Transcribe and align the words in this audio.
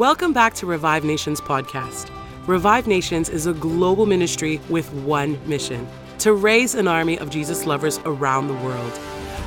Welcome 0.00 0.32
back 0.32 0.54
to 0.54 0.64
Revive 0.64 1.04
Nations 1.04 1.42
podcast. 1.42 2.08
Revive 2.46 2.86
Nations 2.86 3.28
is 3.28 3.46
a 3.46 3.52
global 3.52 4.06
ministry 4.06 4.58
with 4.70 4.90
one 4.94 5.38
mission 5.46 5.86
to 6.20 6.32
raise 6.32 6.74
an 6.74 6.88
army 6.88 7.18
of 7.18 7.28
Jesus 7.28 7.66
lovers 7.66 8.00
around 8.06 8.48
the 8.48 8.54
world. 8.54 8.92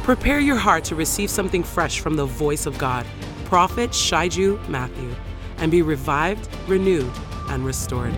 Prepare 0.03 0.39
your 0.39 0.57
heart 0.57 0.83
to 0.83 0.95
receive 0.95 1.31
something 1.31 1.63
fresh 1.63 2.01
from 2.01 2.17
the 2.17 2.27
voice 2.27 2.67
of 2.67 2.77
God, 2.77 3.03
Prophet 3.45 3.89
Shaiju 3.89 4.69
Matthew, 4.69 5.15
and 5.57 5.71
be 5.71 5.81
revived, 5.81 6.47
renewed, 6.67 7.11
and 7.49 7.65
restored. 7.65 8.13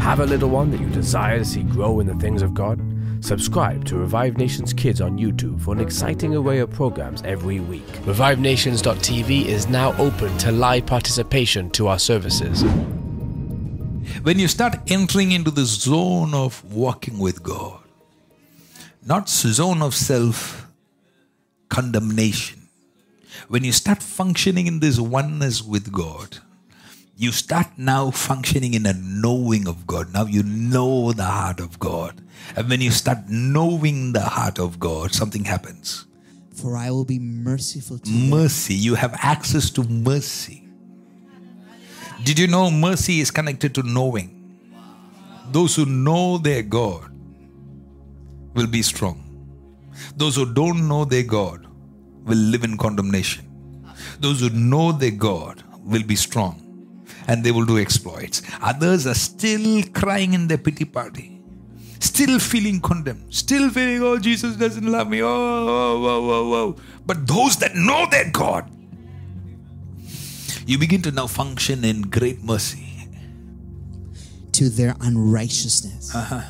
Have 0.00 0.20
a 0.20 0.26
little 0.26 0.48
one 0.48 0.70
that 0.70 0.80
you 0.80 0.88
desire 0.88 1.38
to 1.38 1.44
see 1.44 1.62
grow 1.62 2.00
in 2.00 2.06
the 2.06 2.14
things 2.14 2.40
of 2.40 2.54
God? 2.54 2.80
Subscribe 3.24 3.86
to 3.86 3.96
Revive 3.96 4.36
Nations 4.36 4.74
Kids 4.74 5.00
on 5.00 5.16
YouTube 5.16 5.58
for 5.58 5.72
an 5.72 5.80
exciting 5.80 6.36
array 6.36 6.58
of 6.58 6.70
programs 6.70 7.22
every 7.22 7.58
week. 7.58 7.86
ReviveNations.tv 8.04 9.46
is 9.46 9.66
now 9.66 9.96
open 9.96 10.36
to 10.36 10.52
live 10.52 10.84
participation 10.84 11.70
to 11.70 11.88
our 11.88 11.98
services. 11.98 12.62
When 14.24 14.38
you 14.38 14.46
start 14.46 14.76
entering 14.88 15.32
into 15.32 15.50
the 15.50 15.64
zone 15.64 16.34
of 16.34 16.62
walking 16.70 17.18
with 17.18 17.42
God, 17.42 17.80
not 19.06 19.30
zone 19.30 19.80
of 19.80 19.94
self 19.94 20.70
condemnation, 21.70 22.68
when 23.48 23.64
you 23.64 23.72
start 23.72 24.02
functioning 24.02 24.66
in 24.66 24.80
this 24.80 25.00
oneness 25.00 25.62
with 25.62 25.90
God, 25.90 26.40
you 27.16 27.30
start 27.30 27.66
now 27.76 28.10
functioning 28.10 28.74
in 28.74 28.86
a 28.86 28.92
knowing 28.92 29.68
of 29.68 29.86
God. 29.86 30.12
Now 30.12 30.26
you 30.26 30.42
know 30.42 31.12
the 31.12 31.24
heart 31.24 31.60
of 31.60 31.78
God. 31.78 32.20
And 32.56 32.68
when 32.68 32.80
you 32.80 32.90
start 32.90 33.18
knowing 33.28 34.12
the 34.12 34.20
heart 34.20 34.58
of 34.58 34.80
God, 34.80 35.12
something 35.12 35.44
happens. 35.44 36.06
For 36.54 36.76
I 36.76 36.90
will 36.90 37.04
be 37.04 37.18
merciful 37.18 37.98
to 37.98 38.10
them. 38.10 38.30
Mercy. 38.30 38.74
You 38.74 38.96
have 38.96 39.14
access 39.18 39.70
to 39.70 39.84
mercy. 39.84 40.68
Did 42.24 42.38
you 42.38 42.46
know 42.46 42.70
mercy 42.70 43.20
is 43.20 43.30
connected 43.30 43.74
to 43.76 43.82
knowing? 43.82 44.30
Those 45.52 45.76
who 45.76 45.86
know 45.86 46.38
their 46.38 46.62
God 46.62 47.10
will 48.54 48.66
be 48.66 48.82
strong. 48.82 49.20
Those 50.16 50.34
who 50.34 50.52
don't 50.52 50.88
know 50.88 51.04
their 51.04 51.22
God 51.22 51.66
will 52.24 52.38
live 52.38 52.64
in 52.64 52.76
condemnation. 52.76 53.44
Those 54.18 54.40
who 54.40 54.50
know 54.50 54.90
their 54.90 55.12
God 55.12 55.62
will 55.84 56.02
be 56.02 56.16
strong 56.16 56.63
and 57.26 57.44
they 57.44 57.50
will 57.50 57.64
do 57.64 57.78
exploits. 57.78 58.42
Others 58.62 59.06
are 59.06 59.14
still 59.14 59.82
crying 59.92 60.34
in 60.34 60.48
their 60.48 60.58
pity 60.58 60.84
party, 60.84 61.40
still 62.00 62.38
feeling 62.38 62.80
condemned, 62.80 63.32
still 63.32 63.70
feeling, 63.70 64.02
oh, 64.02 64.18
Jesus 64.18 64.56
doesn't 64.56 64.86
love 64.86 65.08
me. 65.08 65.22
Oh, 65.22 65.28
oh, 65.28 66.04
oh, 66.04 66.06
oh, 66.06 66.30
oh. 66.30 66.54
oh. 66.54 66.76
But 67.06 67.26
those 67.26 67.56
that 67.58 67.74
know 67.74 68.06
their 68.10 68.30
God, 68.30 68.70
you 70.66 70.78
begin 70.78 71.02
to 71.02 71.10
now 71.10 71.26
function 71.26 71.84
in 71.84 72.02
great 72.02 72.42
mercy. 72.42 72.80
to 74.54 74.70
their 74.70 74.94
unrighteousness 75.00 76.14
uh-huh. 76.14 76.42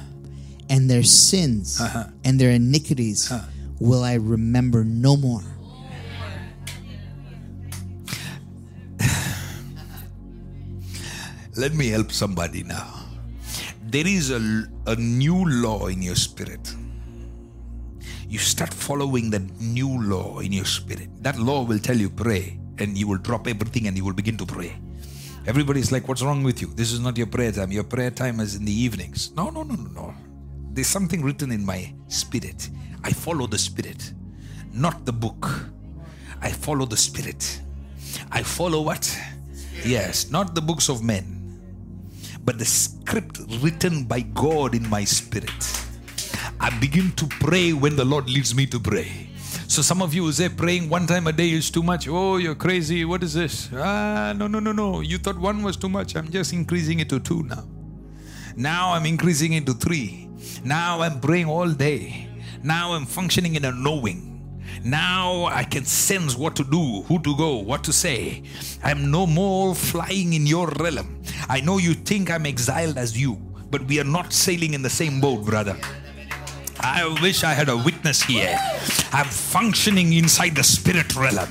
and 0.69 0.91
their 0.91 1.03
sins 1.03 1.81
uh-huh. 1.81 2.05
and 2.23 2.39
their 2.39 2.51
iniquities 2.51 3.33
uh-huh. 3.33 3.49
will 3.81 4.05
I 4.05 4.15
remember 4.15 4.85
no 4.85 5.17
more. 5.17 5.43
Let 11.57 11.73
me 11.73 11.87
help 11.87 12.11
somebody 12.11 12.65
now. 12.65 13.07
There 13.87 14.07
is 14.07 14.33
a, 14.33 14.67
a 14.89 14.97
new 14.97 15.45
law 15.63 15.87
in 15.87 16.03
your 16.03 16.17
spirit. 16.17 16.75
You 18.29 18.41
start 18.41 18.75
following 18.75 19.31
that 19.31 19.43
new 19.61 20.03
law 20.03 20.41
in 20.41 20.51
your 20.51 20.65
spirit. 20.65 21.07
That 21.23 21.39
law 21.39 21.63
will 21.63 21.79
tell 21.79 21.97
you 21.97 22.11
pray, 22.11 22.59
and 22.79 22.99
you 22.99 23.07
will 23.07 23.19
drop 23.19 23.47
everything 23.47 23.87
and 23.87 23.97
you 23.97 24.05
will 24.05 24.15
begin 24.19 24.37
to 24.39 24.47
pray. 24.47 24.75
Everybody's 25.47 25.93
like, 25.93 26.09
What's 26.09 26.23
wrong 26.23 26.43
with 26.43 26.61
you? 26.61 26.75
This 26.75 26.91
is 26.91 26.99
not 26.99 27.17
your 27.17 27.29
prayer 27.29 27.53
time. 27.53 27.71
Your 27.71 27.85
prayer 27.85 28.11
time 28.11 28.41
is 28.41 28.57
in 28.57 28.65
the 28.65 28.75
evenings. 28.75 29.31
No, 29.37 29.51
no, 29.51 29.63
no, 29.63 29.77
no, 29.77 29.91
no. 29.91 30.15
There's 30.73 30.89
something 30.89 31.23
written 31.23 31.53
in 31.53 31.65
my 31.65 31.95
spirit. 32.09 32.69
I 33.05 33.13
follow 33.13 33.47
the 33.47 33.59
spirit, 33.59 34.13
not 34.73 35.07
the 35.07 35.13
book. 35.13 35.49
I 36.43 36.51
follow 36.51 36.85
the 36.85 36.97
spirit. 36.97 37.61
I 38.33 38.43
follow 38.43 38.81
what? 38.81 39.07
Yes, 39.85 40.33
not 40.33 40.57
the 40.57 40.61
books 40.61 40.89
of 40.89 41.05
men 41.05 41.44
but 42.45 42.59
the 42.59 42.65
script 42.65 43.41
written 43.61 44.05
by 44.05 44.21
God 44.21 44.75
in 44.75 44.89
my 44.89 45.05
spirit. 45.05 45.51
I 46.61 46.71
begin 46.79 47.13
to 47.13 47.27
pray 47.41 47.73
when 47.73 47.97
the 47.97 48.05
Lord 48.05 48.29
leads 48.29 48.55
me 48.55 48.67
to 48.67 48.79
pray. 48.79 49.29
So 49.67 49.83
some 49.83 50.03
of 50.03 50.15
you 50.15 50.25
will 50.25 50.33
say 50.33 50.49
praying 50.49 50.89
one 50.89 51.07
time 51.07 51.27
a 51.27 51.33
day 51.33 51.51
is 51.51 51.71
too 51.71 51.83
much. 51.83 52.07
Oh, 52.07 52.37
you're 52.37 52.55
crazy. 52.55 53.05
What 53.05 53.23
is 53.23 53.35
this? 53.35 53.71
Ah, 53.75 54.35
no, 54.37 54.47
no, 54.47 54.61
no, 54.61 54.73
no. 54.73 55.01
You 55.01 55.19
thought 55.19 55.39
one 55.39 55.63
was 55.63 55.77
too 55.77 55.89
much. 55.89 56.15
I'm 56.17 56.31
just 56.31 56.53
increasing 56.53 57.01
it 57.01 57.09
to 57.09 57.19
two 57.19 57.43
now. 57.45 57.67
Now 58.57 58.93
I'm 58.93 59.07
increasing 59.07 59.55
it 59.55 59.67
to 59.67 59.75
three. 59.75 60.29
Now 60.63 61.01
I'm 61.01 61.21
praying 61.21 61.47
all 61.47 61.69
day. 61.69 62.29
Now 62.63 62.93
I'm 62.93 63.07
functioning 63.07 63.57
in 63.57 63.65
a 63.65 63.73
knowing. 63.73 64.34
Now 64.85 65.47
I 65.47 65.65
can 65.65 65.87
sense 65.87 66.37
what 66.37 66.55
to 66.57 66.65
do, 66.65 67.03
who 67.09 67.19
to 67.21 67.35
go, 67.37 67.57
what 67.57 67.83
to 67.85 67.93
say. 67.93 68.43
I'm 68.83 69.11
no 69.11 69.27
more 69.27 69.75
flying 69.75 70.35
in 70.35 70.47
your 70.47 70.69
realm. 70.69 71.23
I 71.49 71.63
know 71.63 71.79
you 71.79 71.95
think 71.95 72.31
I'm 72.31 72.45
exiled 72.45 72.99
as 72.99 73.19
you, 73.19 73.41
but 73.71 73.87
we 73.87 73.99
are 73.99 74.05
not 74.05 74.35
sailing 74.35 74.75
in 74.75 74.83
the 74.83 74.91
same 74.91 75.23
boat, 75.23 75.47
brother. 75.47 75.75
I 76.81 77.07
wish 77.23 77.45
I 77.45 77.55
had 77.55 77.71
a 77.71 77.77
witness 77.79 78.23
here. 78.23 78.59
I'm 79.11 79.25
functioning 79.25 80.13
inside 80.13 80.55
the 80.55 80.63
spirit 80.63 81.17
realm. 81.17 81.49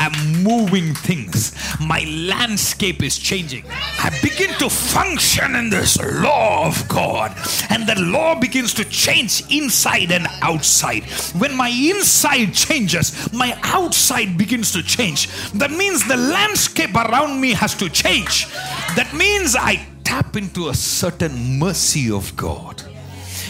I'm 0.00 0.42
moving 0.42 0.94
things. 0.94 1.52
My 1.78 2.00
landscape 2.08 3.02
is 3.02 3.18
changing. 3.18 3.64
I 3.68 4.08
begin 4.22 4.54
to 4.54 4.70
function 4.70 5.54
in 5.54 5.68
this 5.68 6.00
law 6.00 6.66
of 6.66 6.88
God, 6.88 7.36
and 7.68 7.86
the 7.86 8.00
law 8.00 8.34
begins 8.34 8.72
to 8.74 8.84
change 8.86 9.42
inside 9.50 10.10
and 10.10 10.26
outside. 10.40 11.04
When 11.38 11.54
my 11.54 11.68
inside 11.68 12.54
changes, 12.54 13.30
my 13.30 13.58
outside 13.62 14.38
begins 14.38 14.72
to 14.72 14.82
change. 14.82 15.28
That 15.52 15.70
means 15.70 16.08
the 16.08 16.16
landscape 16.16 16.94
around 16.94 17.38
me 17.38 17.52
has 17.52 17.74
to 17.74 17.90
change. 17.90 18.48
That 18.96 19.12
means 19.14 19.54
I 19.54 19.86
tap 20.02 20.34
into 20.34 20.70
a 20.70 20.74
certain 20.74 21.58
mercy 21.58 22.10
of 22.10 22.34
God 22.36 22.89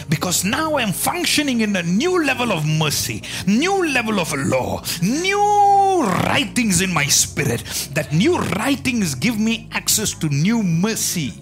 because 0.09 0.43
now 0.43 0.77
I'm 0.77 0.91
functioning 0.91 1.61
in 1.61 1.75
a 1.75 1.83
new 1.83 2.23
level 2.25 2.51
of 2.51 2.65
mercy, 2.65 3.23
new 3.47 3.87
level 3.91 4.19
of 4.19 4.33
law, 4.33 4.83
new 5.01 6.03
writings 6.25 6.81
in 6.81 6.93
my 6.93 7.05
spirit. 7.05 7.63
That 7.93 8.11
new 8.13 8.37
writings 8.37 9.15
give 9.15 9.39
me 9.39 9.69
access 9.71 10.13
to 10.15 10.29
new 10.29 10.63
mercy. 10.63 11.33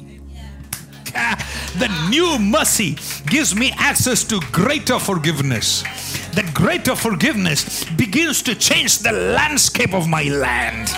The 1.78 1.90
new 2.10 2.38
mercy 2.40 2.98
gives 3.28 3.56
me 3.56 3.72
access 3.78 4.24
to 4.26 4.40
greater 4.52 5.00
forgiveness. 5.00 5.84
That 6.34 6.54
greater 6.54 6.96
forgiveness 6.96 7.84
begins 7.98 8.44
to 8.44 8.56
change 8.56 9.00
the 9.00 9.12
landscape 9.12 9.94
of 9.94 10.08
my 10.08 10.24
land. 10.24 10.90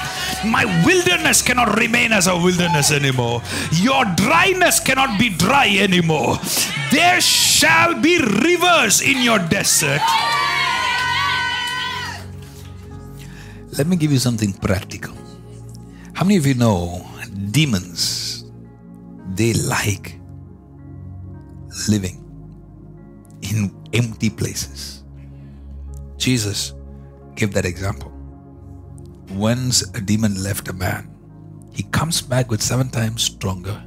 My 0.46 0.66
wilderness 0.86 1.42
cannot 1.42 1.78
remain 1.78 2.12
as 2.12 2.28
a 2.28 2.36
wilderness 2.36 2.92
anymore. 2.92 3.42
Your 3.74 4.06
dryness 4.16 4.80
cannot 4.80 5.20
be 5.20 5.30
dry 5.30 5.78
anymore. 5.78 6.38
There 6.92 7.22
shall 7.22 8.00
be 8.02 8.18
rivers 8.18 9.02
in 9.02 9.22
your 9.22 9.40
desert. 9.40 10.02
Let 13.78 13.88
me 13.88 13.96
give 13.96 14.12
you 14.12 14.20
something 14.20 14.54
practical. 14.54 15.16
How 16.14 16.26
many 16.26 16.38
of 16.38 16.46
you 16.46 16.56
know 16.56 17.06
demons? 17.52 18.46
They 19.36 19.54
like 19.54 20.20
living 21.88 22.20
in 23.42 23.74
empty 23.94 24.30
places. 24.30 25.04
Jesus 26.18 26.74
gave 27.36 27.54
that 27.54 27.66
example. 27.66 28.11
Once 29.34 29.82
a 29.96 30.02
demon 30.02 30.44
left 30.44 30.68
a 30.68 30.74
man, 30.74 31.10
he 31.72 31.84
comes 31.84 32.22
back 32.22 32.52
with 32.52 32.62
seven 32.62 32.90
times 32.90 33.24
stronger 33.24 33.82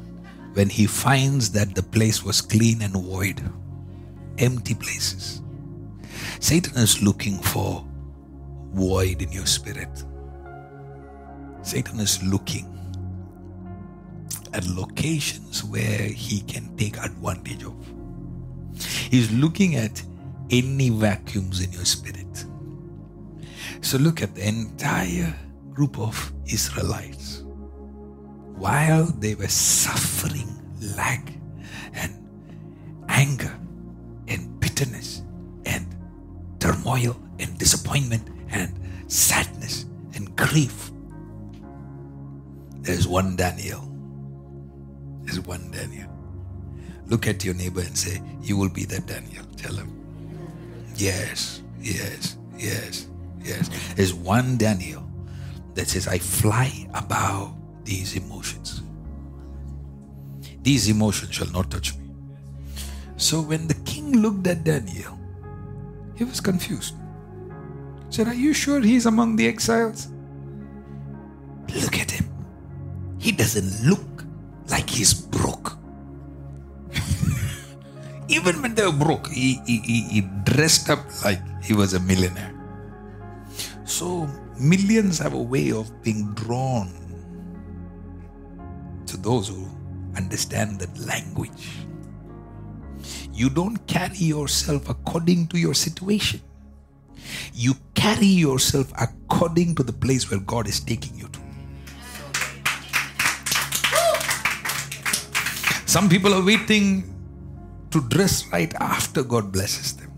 when 0.55 0.69
he 0.69 0.87
finds 0.87 1.50
that 1.50 1.75
the 1.75 1.82
place 1.82 2.25
was 2.25 2.41
clean 2.41 2.81
and 2.81 2.94
void, 2.94 3.43
empty 4.38 4.75
places. 4.75 5.43
Satan 6.41 6.76
is 6.79 7.02
looking 7.02 7.38
for 7.38 7.85
void 8.73 9.20
in 9.20 9.31
your 9.32 9.46
spirit. 9.46 10.05
Satan 11.62 12.00
is 12.00 12.23
looking 12.23 12.70
at 14.55 14.67
locations 14.67 15.62
where 15.64 16.08
he 16.08 16.41
can 16.41 16.75
take 16.76 16.96
advantage 16.99 17.64
of. 17.64 17.75
He's 19.11 19.31
looking 19.32 19.76
at 19.76 20.02
any 20.50 20.91
vacuums 20.91 21.61
in 21.61 21.73
your 21.73 21.85
spirit. 21.85 22.23
So 23.84 23.98
look 23.98 24.22
at 24.22 24.34
the 24.34 24.48
entire 24.48 25.36
group 25.75 25.98
of 26.00 26.32
Israelites. 26.46 27.44
While 28.56 29.04
they 29.20 29.34
were 29.34 29.48
suffering 29.48 30.48
lack 30.96 31.34
and 31.92 32.16
anger 33.08 33.54
and 34.26 34.58
bitterness 34.58 35.22
and 35.66 35.86
turmoil 36.60 37.20
and 37.38 37.58
disappointment 37.58 38.26
and 38.48 38.72
sadness 39.06 39.84
and 40.14 40.34
grief, 40.34 40.90
There's 42.81 43.06
one 43.06 43.36
Daniel. 43.36 43.81
There's 45.22 45.40
one 45.40 45.70
Daniel. 45.70 46.08
Look 47.06 47.26
at 47.26 47.44
your 47.44 47.54
neighbor 47.54 47.81
and 47.81 47.96
say, 47.96 48.22
You 48.42 48.56
will 48.56 48.69
be 48.70 48.84
that 48.86 49.06
Daniel. 49.06 49.44
Tell 49.56 49.75
him. 49.75 49.92
Yes, 50.96 51.62
yes, 51.81 52.38
yes, 52.58 53.08
yes. 53.44 53.70
There's 53.94 54.14
one 54.14 54.56
Daniel 54.56 55.05
that 55.75 55.88
says, 55.88 56.08
I 56.08 56.19
fly 56.19 56.88
above 56.94 57.55
these 57.85 58.17
emotions. 58.17 58.82
These 60.62 60.88
emotions 60.88 61.35
shall 61.35 61.50
not 61.50 61.70
touch 61.70 61.94
me. 61.96 62.05
So 63.17 63.41
when 63.41 63.69
the 63.69 63.75
king 63.85 64.23
looked 64.23 64.46
at 64.46 64.64
Daniel, 64.64 65.19
he 66.17 66.25
was 66.25 66.41
confused. 66.41 66.94
He 68.08 68.14
said, 68.17 68.29
Are 68.29 68.35
you 68.35 68.55
sure 68.55 68.81
he's 68.81 69.06
among 69.06 69.37
the 69.37 69.46
exiles? 69.46 70.08
Look 71.82 71.99
at 71.99 72.11
him. 72.11 72.29
He 73.19 73.32
doesn't 73.32 73.88
look 73.88 74.25
like 74.69 74.88
he's 74.88 75.12
broke. 75.12 75.76
Even 78.29 78.62
when 78.62 78.75
they 78.75 78.87
were 78.87 78.93
broke, 78.93 79.29
he, 79.29 79.61
he, 79.67 79.79
he, 79.81 80.00
he 80.08 80.20
dressed 80.44 80.88
up 80.91 81.00
like 81.25 81.41
he 81.62 81.75
was 81.75 81.94
a 81.94 82.00
millionaire. 82.00 82.52
So, 83.94 84.29
millions 84.58 85.20
have 85.20 85.35
a 85.35 85.41
way 85.41 85.70
of 85.70 86.02
being 86.02 86.35
drawn 86.35 86.91
to 89.06 89.17
those 89.17 89.46
who 89.46 89.69
understand 90.17 90.81
that 90.81 90.99
language. 90.99 91.69
You 93.32 93.49
don't 93.49 93.76
carry 93.87 94.17
yourself 94.17 94.88
according 94.88 95.46
to 95.55 95.61
your 95.61 95.75
situation. 95.75 96.41
You 97.52 97.75
carry 97.94 98.26
yourself 98.26 98.93
according 99.00 99.76
to 99.76 99.85
the 99.85 99.93
place 99.93 100.29
where 100.29 100.41
God 100.41 100.67
is 100.67 100.81
taking 100.81 101.14
you 101.14 101.29
to. 101.29 101.41
Some 105.87 106.08
people 106.08 106.35
are 106.35 106.44
waiting 106.44 107.14
to 107.93 108.00
dress 108.08 108.44
right 108.49 108.75
after 108.81 109.23
God 109.23 109.52
blesses 109.52 109.94
them. 109.94 110.11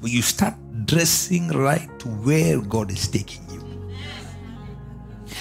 When 0.00 0.10
you 0.10 0.22
start 0.22 0.54
dressing 0.86 1.48
right 1.48 1.90
to 1.98 2.08
where 2.08 2.60
God 2.60 2.90
is 2.90 3.08
taking 3.08 3.42
you, 3.50 3.62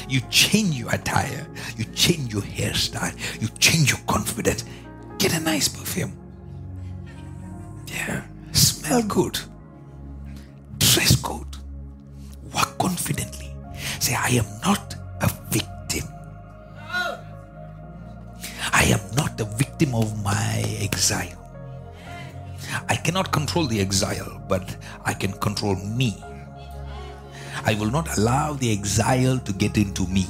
you 0.10 0.22
change 0.30 0.76
your 0.76 0.94
attire, 0.94 1.48
you 1.78 1.86
change 1.96 2.34
your 2.34 2.42
hairstyle, 2.42 3.16
you 3.42 3.48
change 3.60 3.92
your 3.92 4.02
confidence. 4.08 4.66
Get 5.18 5.34
a 5.36 5.40
nice 5.40 5.68
perfume. 5.68 6.18
Yeah. 7.88 8.24
Smell 8.52 9.04
good. 9.04 9.40
Dress 10.78 11.16
good. 11.16 11.48
Walk 12.54 12.78
confidently. 12.78 13.56
Say, 14.00 14.16
I 14.16 14.30
am 14.30 14.46
not 14.64 14.96
a 15.22 15.30
victim. 15.50 16.08
I 18.74 18.84
am 18.86 19.00
not 19.16 19.40
a 19.40 19.46
victim 19.46 19.96
of 19.96 20.24
my 20.24 20.64
exile. 20.82 21.45
I 22.90 22.96
cannot 22.96 23.32
control 23.32 23.66
the 23.68 23.80
exile, 23.80 24.42
but 24.48 24.76
I 25.04 25.14
can 25.14 25.34
control 25.34 25.76
me. 25.76 26.16
I 27.66 27.74
will 27.76 27.92
not 27.92 28.18
allow 28.18 28.54
the 28.54 28.72
exile 28.72 29.40
to 29.40 29.54
get 29.54 29.78
into 29.78 30.06
me. 30.08 30.28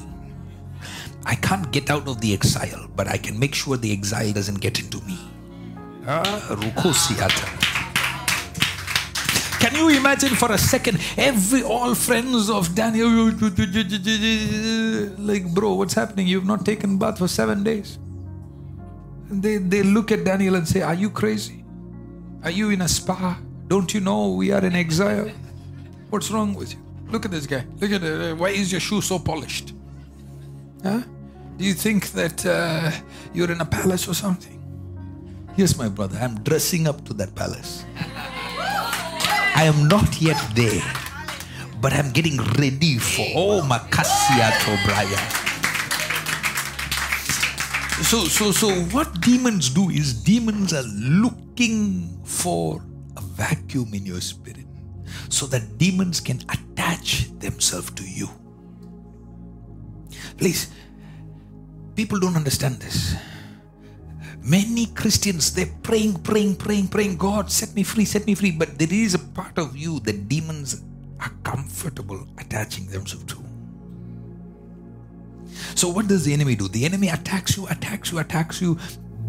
I 1.26 1.36
can't 1.36 1.72
get 1.72 1.90
out 1.90 2.08
of 2.08 2.22
the 2.22 2.34
exile, 2.34 2.88
but 2.96 3.08
I 3.08 3.18
can 3.18 3.40
make 3.40 3.56
sure 3.56 3.78
the 3.78 3.92
exile 3.92 4.32
doesn't 4.32 4.62
get 4.62 4.80
into 4.80 5.02
me. 5.02 5.18
Ah. 6.08 6.24
Can 9.60 9.74
you 9.76 9.90
imagine 9.90 10.36
for 10.36 10.52
a 10.52 10.58
second 10.60 11.00
every 11.18 11.64
all 11.64 11.96
friends 11.96 12.52
of 12.52 12.76
Daniel 12.76 13.32
like 15.18 15.48
bro 15.56 15.74
what's 15.74 15.96
happening 15.96 16.28
you've 16.28 16.46
not 16.46 16.64
taken 16.64 17.00
bath 17.00 17.18
for 17.18 17.28
7 17.28 17.64
days 17.64 17.98
and 19.32 19.42
they 19.42 19.58
they 19.58 19.82
look 19.82 20.12
at 20.12 20.24
Daniel 20.24 20.54
and 20.54 20.68
say 20.68 20.82
are 20.82 20.94
you 20.94 21.10
crazy 21.10 21.65
are 22.46 22.52
you 22.52 22.70
in 22.70 22.82
a 22.82 22.88
spa? 22.88 23.40
Don't 23.68 23.92
you 23.92 24.00
know 24.00 24.30
we 24.34 24.52
are 24.52 24.64
in 24.64 24.76
exile? 24.76 25.32
What's 26.12 26.30
wrong 26.30 26.54
with 26.54 26.74
you? 26.74 26.80
Look 27.10 27.26
at 27.26 27.32
this 27.32 27.48
guy. 27.48 27.66
Look 27.82 27.92
at 27.92 28.04
it 28.04 28.38
why 28.38 28.50
is 28.50 28.72
your 28.72 28.80
shoe 28.80 29.02
so 29.02 29.18
polished? 29.18 29.74
Huh? 30.84 31.02
Do 31.58 31.66
you 31.66 31.74
think 31.74 32.12
that 32.12 32.46
uh, 32.46 32.92
you're 33.34 33.52
in 33.52 33.62
a 33.62 33.66
palace 33.66 34.08
or 34.08 34.14
something? 34.14 34.62
Yes, 35.58 35.78
my 35.78 35.90
brother, 35.90 36.20
I'm 36.22 36.36
dressing 36.44 36.88
up 36.88 37.04
to 37.06 37.14
that 37.16 37.34
palace. 37.34 37.84
I 39.56 39.64
am 39.64 39.88
not 39.88 40.22
yet 40.22 40.38
there, 40.54 40.84
but 41.82 41.94
I'm 41.94 42.12
getting 42.12 42.38
ready 42.60 43.00
for 43.00 43.26
oh 43.34 43.62
Makasia 43.62 44.52
Tobraya. 44.62 45.45
So, 48.04 48.26
so, 48.26 48.52
so, 48.52 48.70
what 48.92 49.22
demons 49.22 49.70
do 49.70 49.90
is 49.90 50.14
demons 50.14 50.74
are 50.74 50.84
looking 50.84 52.20
for 52.26 52.84
a 53.16 53.22
vacuum 53.22 53.94
in 53.94 54.06
your 54.06 54.20
spirit 54.20 54.68
so 55.30 55.46
that 55.48 55.78
demons 55.78 56.20
can 56.20 56.42
attach 56.50 57.32
themselves 57.40 57.92
to 57.92 58.04
you. 58.04 58.28
Please, 60.36 60.72
people 61.96 62.20
don't 62.20 62.36
understand 62.36 62.82
this. 62.82 63.16
Many 64.44 64.88
Christians, 64.88 65.54
they're 65.56 65.72
praying, 65.82 66.20
praying, 66.20 66.58
praying, 66.58 66.90
praying, 66.90 67.16
God, 67.16 67.50
set 67.50 67.74
me 67.76 67.84
free, 67.84 68.04
set 68.04 68.28
me 68.28 68.36
free. 68.36 68.52
But 68.52 68.78
there 68.78 68.92
is 68.92 69.16
a 69.16 69.20
part 69.20 69.58
of 69.58 69.78
you 69.78 70.02
that 70.02 70.28
demons 70.28 70.84
are 71.22 71.32
comfortable 71.44 72.28
attaching 72.38 72.88
themselves 72.88 73.24
to. 73.34 73.45
So, 75.86 75.92
what 75.92 76.08
does 76.08 76.26
the 76.26 76.34
enemy 76.34 76.56
do? 76.56 76.68
The 76.68 76.84
enemy 76.84 77.10
attacks 77.10 77.56
you, 77.56 77.68
attacks 77.68 78.12
you, 78.12 78.18
attacks 78.18 78.60
you, 78.60 78.80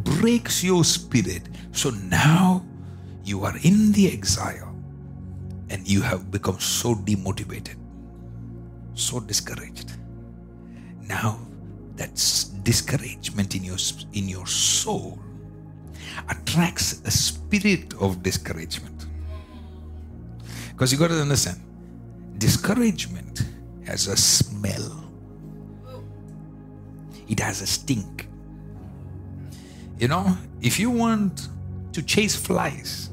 breaks 0.04 0.64
your 0.64 0.84
spirit. 0.84 1.42
So 1.72 1.90
now 1.90 2.64
you 3.24 3.44
are 3.44 3.54
in 3.62 3.92
the 3.92 4.10
exile 4.10 4.74
and 5.68 5.86
you 5.86 6.00
have 6.00 6.30
become 6.30 6.58
so 6.58 6.94
demotivated, 6.94 7.76
so 8.94 9.20
discouraged. 9.20 9.98
Now 11.02 11.40
that's 11.94 12.44
discouragement 12.44 13.54
in 13.54 13.62
your 13.62 13.76
in 14.14 14.26
your 14.26 14.46
soul 14.46 15.18
attracts 16.30 17.02
a 17.04 17.10
spirit 17.10 17.92
of 18.00 18.22
discouragement 18.22 19.04
because 20.70 20.90
you 20.90 20.98
got 20.98 21.08
to 21.08 21.20
understand 21.20 21.60
discouragement 22.38 23.44
has 23.84 24.06
a 24.06 24.16
smell 24.16 25.05
it 27.28 27.40
has 27.40 27.62
a 27.62 27.66
stink 27.66 28.28
you 29.98 30.08
know 30.08 30.36
if 30.60 30.78
you 30.78 30.90
want 30.90 31.48
to 31.92 32.02
chase 32.02 32.36
flies 32.36 33.10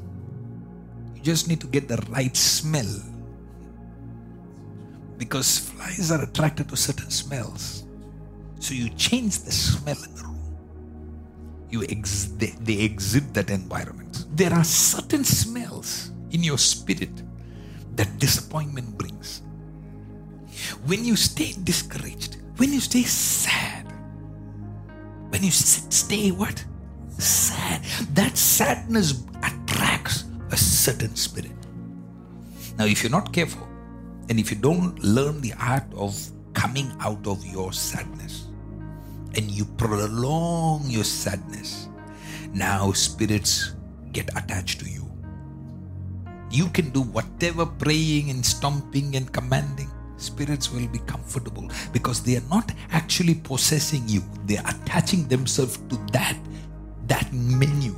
you 1.14 1.22
just 1.22 1.48
need 1.48 1.60
to 1.60 1.66
get 1.66 1.88
the 1.88 1.96
right 2.10 2.36
smell 2.36 3.02
because 5.16 5.58
flies 5.58 6.10
are 6.10 6.22
attracted 6.22 6.68
to 6.68 6.76
certain 6.76 7.10
smells 7.10 7.84
so 8.64 8.72
you 8.72 8.88
change 8.96 9.40
the 9.40 9.52
smell 9.52 10.02
in 10.02 10.14
the 10.14 10.22
room. 10.22 10.40
You 11.68 11.84
ex- 11.90 12.32
they, 12.38 12.54
they 12.60 12.80
exit 12.82 13.34
that 13.34 13.50
environment. 13.50 14.24
There 14.34 14.54
are 14.54 14.64
certain 14.64 15.22
smells 15.22 16.12
in 16.30 16.42
your 16.42 16.56
spirit 16.56 17.12
that 17.96 18.18
disappointment 18.18 18.96
brings. 18.96 19.42
When 20.86 21.04
you 21.04 21.14
stay 21.14 21.52
discouraged, 21.62 22.38
when 22.56 22.72
you 22.72 22.80
stay 22.80 23.02
sad, 23.02 23.83
when 25.34 25.42
you 25.42 25.50
stay 25.50 26.30
what? 26.30 26.62
Sad. 27.18 27.82
That 28.14 28.38
sadness 28.38 29.26
attracts 29.42 30.30
a 30.54 30.56
certain 30.56 31.16
spirit. 31.18 31.58
Now, 32.78 32.86
if 32.86 33.02
you're 33.02 33.10
not 33.10 33.34
careful, 33.34 33.66
and 34.30 34.38
if 34.38 34.54
you 34.54 34.56
don't 34.56 34.94
learn 35.02 35.42
the 35.42 35.50
art 35.58 35.90
of 35.98 36.14
coming 36.54 36.86
out 37.00 37.26
of 37.26 37.44
your 37.44 37.72
sadness, 37.72 38.46
and 39.34 39.50
you 39.50 39.66
prolong 39.74 40.86
your 40.86 41.02
sadness, 41.02 41.88
now 42.54 42.92
spirits 42.92 43.74
get 44.12 44.30
attached 44.38 44.78
to 44.86 44.88
you. 44.88 45.10
You 46.54 46.70
can 46.70 46.90
do 46.90 47.02
whatever 47.02 47.66
praying 47.66 48.30
and 48.30 48.46
stomping 48.46 49.16
and 49.18 49.26
commanding. 49.32 49.90
Spirits 50.24 50.72
will 50.72 50.88
be 50.88 51.00
comfortable 51.00 51.68
because 51.92 52.22
they 52.22 52.36
are 52.36 52.48
not 52.50 52.72
actually 52.90 53.34
possessing 53.34 54.08
you. 54.08 54.22
They 54.46 54.56
are 54.56 54.68
attaching 54.68 55.28
themselves 55.28 55.76
to 55.88 55.96
that, 56.12 56.36
that 57.08 57.30
menu, 57.32 57.94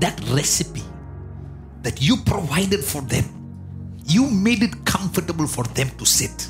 that 0.00 0.20
recipe 0.30 0.82
that 1.82 2.02
you 2.02 2.16
provided 2.16 2.82
for 2.84 3.02
them. 3.02 3.24
You 4.06 4.28
made 4.28 4.62
it 4.62 4.84
comfortable 4.84 5.46
for 5.46 5.64
them 5.64 5.88
to 5.98 6.04
sit. 6.04 6.48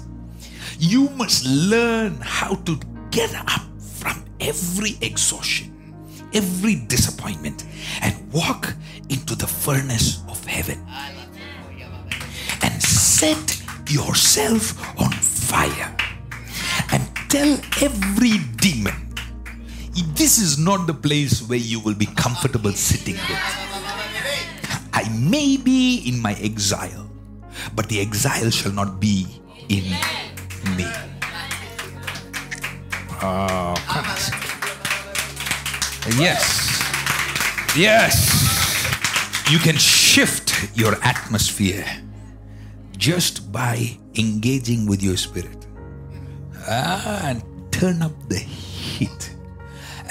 You 0.79 1.11
must 1.11 1.45
learn 1.47 2.19
how 2.23 2.55
to 2.55 2.81
get 3.11 3.35
up 3.35 3.63
from 3.79 4.25
every 4.41 4.97
exhaustion, 5.03 5.69
every 6.33 6.77
disappointment, 6.77 7.65
and 8.01 8.15
walk 8.33 8.75
into 9.11 9.35
the 9.35 9.47
furnace 9.47 10.23
of 10.29 10.43
heaven 10.47 10.83
and 12.63 12.83
set 12.83 13.62
yourself 13.93 14.79
on 14.99 15.11
fire 15.13 15.95
and 16.93 17.03
tell 17.29 17.53
every 17.83 18.39
demon 18.57 19.03
this 20.23 20.39
is 20.39 20.59
not 20.59 20.87
the 20.87 20.95
place 20.95 21.43
where 21.49 21.59
you 21.59 21.81
will 21.81 21.95
be 21.95 22.07
comfortable 22.07 22.73
sitting 22.73 23.15
with. 23.15 23.43
I 24.93 25.09
may 25.19 25.57
be 25.57 26.09
in 26.09 26.21
my 26.21 26.35
exile, 26.35 27.11
but 27.75 27.89
the 27.89 28.01
exile 28.01 28.51
shall 28.51 28.73
not 28.73 29.01
be 29.01 29.27
in 29.69 29.85
me. 30.77 30.87
Oh, 33.21 33.75
yes. 36.19 36.83
Yes. 37.77 38.31
You 39.51 39.59
can 39.59 39.77
shift 39.77 40.71
your 40.77 40.95
atmosphere 41.03 42.02
just 43.03 43.51
by 43.51 43.99
engaging 44.15 44.87
with 44.87 45.03
your 45.03 45.17
spirit. 45.17 45.67
Ah, 46.69 47.21
and 47.25 47.43
turn 47.73 48.01
up 48.01 48.13
the 48.29 48.39
heat 48.39 49.35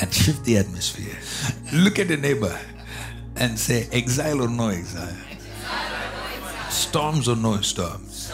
and 0.01 0.13
shift 0.13 0.43
the 0.43 0.57
atmosphere. 0.57 1.15
Look 1.71 2.00
at 2.00 2.10
the 2.10 2.17
neighbor 2.17 2.51
and 3.38 3.57
say, 3.57 3.88
exile 3.93 4.41
or 4.41 4.50
no 4.50 4.67
exile? 4.67 5.15
Storms 6.69 7.29
or 7.29 7.38
no 7.38 7.62
storms? 7.62 8.33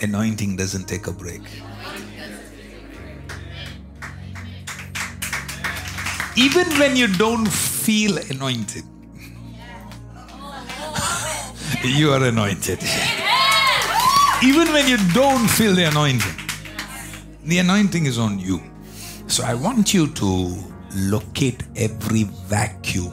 Anointing 0.00 0.56
doesn't 0.56 0.84
take 0.84 1.06
a 1.06 1.12
break. 1.12 1.40
Even 6.36 6.66
when 6.78 6.94
you 6.94 7.08
don't 7.16 7.48
feel 7.48 8.18
anointed, 8.30 8.84
you 11.88 12.12
are 12.12 12.24
anointed. 12.24 12.82
Even 14.42 14.72
when 14.72 14.86
you 14.86 14.98
don't 15.12 15.48
feel 15.48 15.74
the 15.74 15.84
anointing, 15.84 16.34
the 17.44 17.58
anointing 17.58 18.06
is 18.06 18.18
on 18.18 18.38
you. 18.38 18.60
So 19.26 19.44
I 19.44 19.54
want 19.54 19.92
you 19.94 20.06
to 20.06 20.56
locate 20.94 21.62
every 21.76 22.24
vacuum 22.24 23.12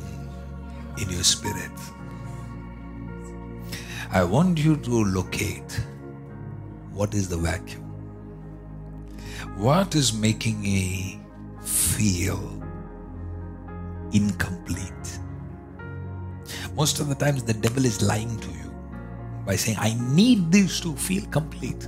in 1.02 1.10
your 1.10 1.24
spirit. 1.24 1.72
I 4.12 4.24
want 4.24 4.60
you 4.60 4.78
to 4.78 5.04
locate 5.06 5.82
what 6.94 7.14
is 7.14 7.28
the 7.28 7.38
vacuum. 7.38 7.84
What 9.58 9.96
is 9.96 10.14
making 10.14 10.62
me 10.62 11.20
feel 11.62 12.62
incomplete? 14.12 15.20
Most 16.76 17.00
of 17.00 17.08
the 17.08 17.16
times, 17.16 17.44
the 17.44 17.54
devil 17.54 17.86
is 17.86 18.02
lying 18.02 18.38
to 18.40 18.48
you 18.50 18.55
by 19.46 19.56
saying, 19.56 19.78
I 19.80 19.94
need 20.14 20.52
this 20.52 20.80
to 20.82 20.96
feel 20.96 21.26
complete. 21.28 21.88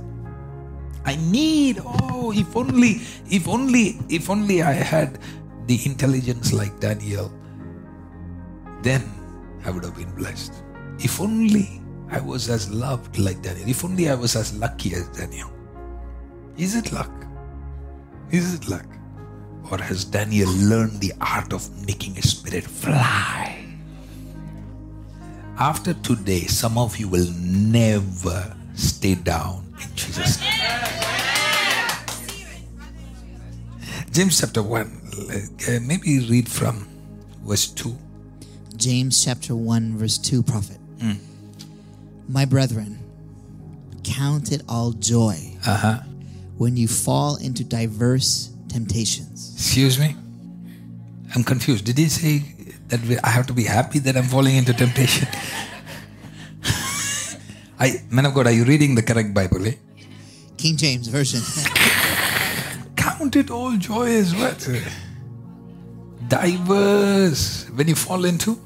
I 1.04 1.16
need, 1.16 1.80
oh, 1.84 2.32
if 2.32 2.54
only, 2.56 3.00
if 3.30 3.48
only, 3.48 3.98
if 4.08 4.30
only 4.30 4.62
I 4.62 4.72
had 4.72 5.18
the 5.66 5.78
intelligence 5.84 6.52
like 6.52 6.78
Daniel, 6.80 7.32
then 8.82 9.02
I 9.64 9.70
would 9.70 9.84
have 9.84 9.96
been 9.96 10.14
blessed. 10.14 10.52
If 10.98 11.20
only 11.20 11.80
I 12.10 12.20
was 12.20 12.48
as 12.48 12.70
loved 12.70 13.18
like 13.18 13.42
Daniel. 13.42 13.68
If 13.68 13.84
only 13.84 14.08
I 14.08 14.14
was 14.14 14.34
as 14.36 14.56
lucky 14.56 14.94
as 14.94 15.08
Daniel. 15.08 15.50
Is 16.56 16.74
it 16.74 16.92
luck? 16.92 17.12
Is 18.30 18.54
it 18.54 18.68
luck? 18.68 18.86
Or 19.70 19.78
has 19.78 20.04
Daniel 20.04 20.50
learned 20.56 21.00
the 21.00 21.12
art 21.20 21.52
of 21.52 21.68
making 21.86 22.14
his 22.14 22.30
spirit 22.30 22.64
fly? 22.64 23.57
After 25.58 25.92
today, 25.94 26.42
some 26.46 26.78
of 26.78 26.98
you 26.98 27.08
will 27.08 27.30
never 27.34 28.54
stay 28.74 29.14
down 29.16 29.64
in 29.82 29.88
Jesus' 29.96 30.40
name. 30.40 30.52
James 34.12 34.40
chapter 34.40 34.62
1, 34.62 35.10
uh, 35.68 35.80
maybe 35.82 36.20
read 36.28 36.48
from 36.48 36.88
verse 37.44 37.66
2. 37.68 37.96
James 38.76 39.24
chapter 39.24 39.54
1, 39.56 39.96
verse 39.96 40.18
2, 40.18 40.42
prophet. 40.42 40.78
Mm. 40.98 41.18
My 42.28 42.44
brethren, 42.44 42.98
count 44.04 44.52
it 44.52 44.62
all 44.68 44.92
joy 44.92 45.36
Uh-huh. 45.66 46.00
when 46.56 46.76
you 46.76 46.86
fall 46.88 47.36
into 47.36 47.64
diverse 47.64 48.50
temptations. 48.68 49.54
Excuse 49.56 49.98
me? 49.98 50.14
I'm 51.34 51.42
confused. 51.44 51.84
Did 51.84 51.98
he 51.98 52.08
say 52.08 52.42
that 52.88 53.00
we, 53.02 53.18
I 53.18 53.30
have 53.30 53.46
to 53.46 53.52
be 53.52 53.64
happy 53.64 53.98
that 54.00 54.16
I'm 54.16 54.24
falling 54.24 54.56
into 54.56 54.72
temptation? 54.72 55.28
I, 57.78 58.02
man 58.10 58.26
of 58.26 58.34
God, 58.34 58.46
are 58.46 58.52
you 58.52 58.64
reading 58.64 58.94
the 58.94 59.02
correct 59.02 59.32
Bible? 59.32 59.66
Eh? 59.66 59.74
King 60.56 60.76
James 60.76 61.06
Version. 61.08 61.40
Count 62.96 63.36
it 63.36 63.50
all 63.50 63.76
joy 63.76 64.08
as 64.08 64.34
what? 64.34 64.68
Diverse. 66.28 67.68
When 67.70 67.88
you 67.88 67.94
fall 67.94 68.24
into 68.24 68.58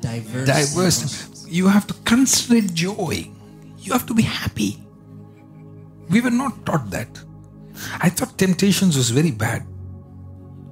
diverse. 0.00 0.46
diverse, 0.46 1.46
you 1.48 1.68
have 1.68 1.86
to 1.86 1.94
consider 2.04 2.66
joy. 2.66 3.30
You 3.78 3.92
have 3.92 4.06
to 4.06 4.14
be 4.14 4.22
happy. 4.22 4.82
We 6.10 6.20
were 6.20 6.30
not 6.30 6.66
taught 6.66 6.90
that. 6.90 7.08
I 8.00 8.08
thought 8.08 8.36
temptations 8.36 8.96
was 8.96 9.10
very 9.10 9.30
bad. 9.30 9.64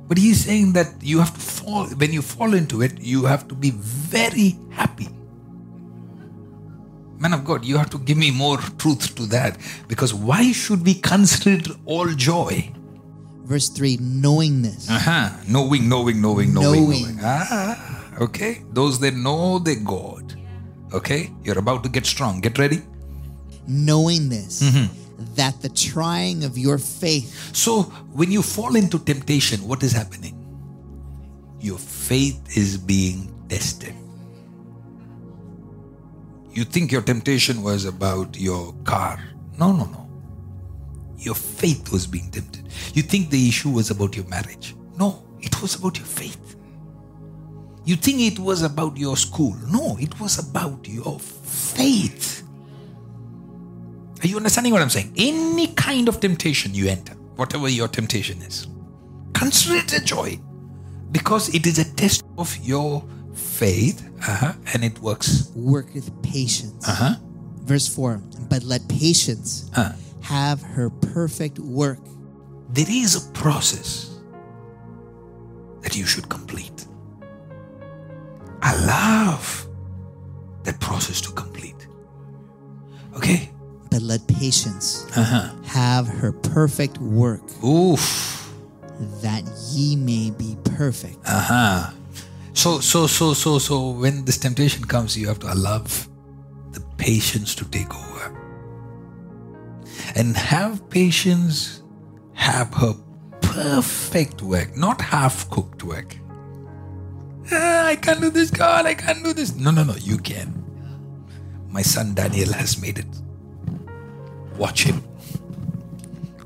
But 0.09 0.19
he's 0.19 0.45
saying 0.45 0.73
that 0.75 0.95
you 1.03 1.19
have 1.19 1.35
to 1.35 1.41
fall, 1.41 1.87
when 1.87 2.13
you 2.13 2.23
fall 2.23 2.55
into 2.55 2.83
it, 2.83 3.01
you 3.01 3.25
have 3.25 3.49
to 3.49 3.55
be 3.55 3.71
very 3.73 4.57
happy. 4.71 5.09
Man 7.19 7.33
of 7.33 7.45
God, 7.45 7.65
you 7.65 7.77
have 7.79 7.91
to 7.91 7.99
give 7.99 8.17
me 8.17 8.31
more 8.31 8.59
truth 8.79 9.15
to 9.17 9.27
that. 9.27 9.59
Because 9.89 10.13
why 10.15 10.53
should 10.53 10.85
we 10.85 10.95
consider 10.95 11.73
all 11.87 12.07
joy? 12.09 12.71
Verse 13.45 13.69
3 13.69 13.99
knowing 14.01 14.63
this. 14.63 14.91
Uh-huh. 14.91 15.31
Knowing, 15.49 15.89
knowing, 15.89 16.21
knowing, 16.21 16.53
knowing, 16.53 16.85
Knowing. 16.85 17.03
knowing. 17.03 17.19
Ah, 17.23 18.13
okay. 18.21 18.63
Those 18.73 18.99
that 19.01 19.15
know 19.15 19.59
their 19.59 19.77
God. 19.77 20.35
Okay? 20.93 21.33
You're 21.43 21.59
about 21.59 21.83
to 21.85 21.89
get 21.89 22.07
strong. 22.07 22.41
Get 22.41 22.59
ready. 22.59 22.83
Knowing 23.67 24.29
this. 24.29 24.63
Mm-hmm. 24.63 25.06
That 25.35 25.63
the 25.63 25.69
trying 25.69 26.45
of 26.45 26.59
your 26.59 26.79
faith 26.79 27.55
So, 27.55 27.85
when 28.13 28.31
you 28.31 28.43
fall 28.43 28.77
into 28.77 28.99
temptation, 28.99 29.67
what 29.67 29.83
is 29.83 29.93
happening? 29.93 30.35
Your 31.61 31.79
faith 31.79 32.57
is 32.57 32.77
being 32.77 33.33
tested. 33.49 33.95
You 36.53 36.65
think 36.65 36.93
your 36.93 37.03
temptation 37.03 37.63
was 37.63 37.85
about 37.85 38.39
your 38.39 38.73
car. 38.85 39.23
No, 39.59 39.73
no, 39.73 39.85
no. 39.85 40.09
Your 41.19 41.35
faith 41.35 41.93
was 41.93 42.07
being 42.07 42.31
tempted. 42.31 42.69
You 42.95 43.03
think 43.03 43.31
the 43.31 43.49
issue 43.49 43.71
was 43.71 43.91
about 43.91 44.17
your 44.17 44.27
marriage. 44.27 44.75
No, 44.99 45.25
it 45.41 45.61
was 45.61 45.75
about 45.75 45.99
your 45.99 46.07
faith. 46.07 46.57
You 47.85 47.97
think 47.97 48.21
it 48.21 48.39
was 48.39 48.63
about 48.63 48.97
your 48.97 49.17
school. 49.17 49.57
No, 49.71 49.97
it 50.01 50.19
was 50.19 50.39
about 50.39 50.89
your 50.89 51.19
faith. 51.21 52.46
Are 54.23 54.27
you 54.27 54.37
understanding 54.37 54.73
what 54.73 54.83
I'm 54.83 54.91
saying? 54.91 55.13
Any 55.17 55.69
kind 55.69 56.09
of 56.09 56.21
temptation 56.21 56.75
you 56.75 56.89
enter, 56.89 57.15
whatever 57.37 57.69
your 57.69 57.89
temptation 57.89 58.41
is, 58.43 58.67
consider 59.35 59.77
it 59.77 59.93
a 59.93 60.03
joy 60.05 60.39
because 61.13 61.55
it 61.55 61.67
is 61.67 61.79
a 61.79 61.95
test 61.95 62.25
of 62.39 62.57
your 62.63 63.05
faith 63.35 64.09
uh-huh, 64.27 64.53
and 64.73 64.85
it 64.85 64.99
works. 65.01 65.51
Work 65.55 65.87
worketh 65.87 66.11
patience. 66.23 66.89
Uh-huh. 66.89 67.15
Verse 67.65 67.87
4 67.89 68.23
But 68.49 68.63
let 68.65 68.89
patience 68.89 69.71
Uh. 69.77 69.93
have 70.23 70.63
her 70.63 70.91
perfect 70.91 71.59
work, 71.59 71.99
There 72.73 72.87
is 72.89 73.15
a 73.17 73.31
process 73.33 74.11
that 75.83 75.97
you 75.97 76.05
should 76.07 76.29
complete. 76.29 76.87
Allow 78.63 79.39
that 80.65 80.81
process 80.81 81.21
to 81.21 81.31
complete. 81.33 81.87
Okay? 83.17 83.51
Let 84.01 84.27
patience 84.27 85.07
Uh-huh. 85.17 85.51
have 85.65 86.07
her 86.09 86.33
perfect 86.33 86.99
work, 86.99 87.43
Oof. 87.65 88.03
that 89.23 89.43
ye 89.73 89.97
may 89.97 90.31
be 90.31 90.57
perfect, 90.65 91.19
Uh-huh. 91.27 91.91
So 92.55 92.81
so 92.81 93.07
so 93.07 93.35
so 93.35 93.59
so 93.59 93.91
when 93.91 94.25
this 94.25 94.39
temptation 94.39 94.85
comes, 94.85 95.17
you 95.17 95.29
have 95.29 95.39
to 95.41 95.53
allow 95.53 95.85
the 96.73 96.81
patience 96.97 97.55
to 97.57 97.65
take 97.69 97.93
over. 97.95 98.33
And 100.17 100.37
have 100.37 100.89
patience 100.89 101.83
have 102.33 102.73
her 102.81 102.95
perfect 103.43 104.41
work, 104.41 104.75
not 104.77 105.01
half 105.03 105.49
cooked 105.51 105.85
work. 105.85 106.17
Ah, 107.53 107.87
I 107.93 107.97
can't 107.97 108.21
do 108.21 108.31
this, 108.31 108.51
God, 108.51 108.87
I 108.87 108.95
can't 108.95 109.23
do 109.23 109.33
this. 109.33 109.55
No, 109.55 109.71
no, 109.71 109.85
no, 109.85 109.95
you 110.01 110.17
can. 110.19 110.65
My 111.69 111.83
son 111.83 112.15
Daniel 112.15 112.53
has 112.55 112.81
made 112.81 112.99
it. 112.99 113.07
Watch 114.59 114.85
him. 114.85 115.03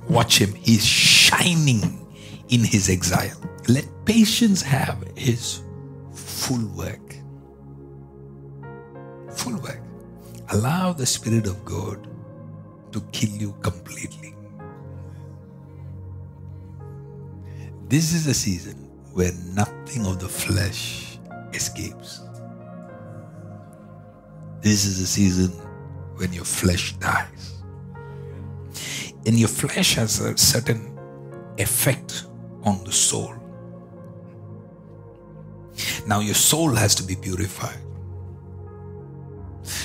Watch 0.09 0.38
him. 0.38 0.55
He's 0.55 0.85
shining 0.85 2.07
in 2.49 2.64
his 2.64 2.90
exile. 2.90 3.40
Let 3.69 3.87
patience 4.05 4.62
have 4.62 5.05
his 5.17 5.62
full 6.12 6.67
work. 6.76 7.14
Full 9.31 9.61
work. 9.61 9.81
Allow 10.50 10.93
the 10.93 11.07
Spirit 11.07 11.47
of 11.47 11.64
God 11.64 12.09
to 12.93 13.00
kill 13.12 13.31
you 13.31 13.55
completely. 13.62 14.35
This 17.88 18.12
is 18.12 18.26
a 18.26 18.35
season 18.35 18.75
where 19.12 19.33
nothing 19.55 20.07
of 20.07 20.19
the 20.19 20.29
flesh 20.29 21.19
escapes. 21.52 22.21
This 24.61 24.85
is 24.85 25.00
a 25.00 25.07
season 25.07 25.50
when 26.17 26.33
your 26.33 26.45
flesh 26.45 26.95
dies. 26.95 27.60
And 29.27 29.39
your 29.39 29.49
flesh 29.49 29.95
has 29.95 30.21
a 30.21 30.37
certain 30.37 30.99
effect 31.59 32.25
on 32.62 32.83
the 32.85 32.93
soul. 32.93 33.35
Now, 36.07 36.21
your 36.21 36.35
soul 36.35 36.75
has 36.75 36.95
to 36.97 37.03
be 37.03 37.17
purified. 37.17 37.79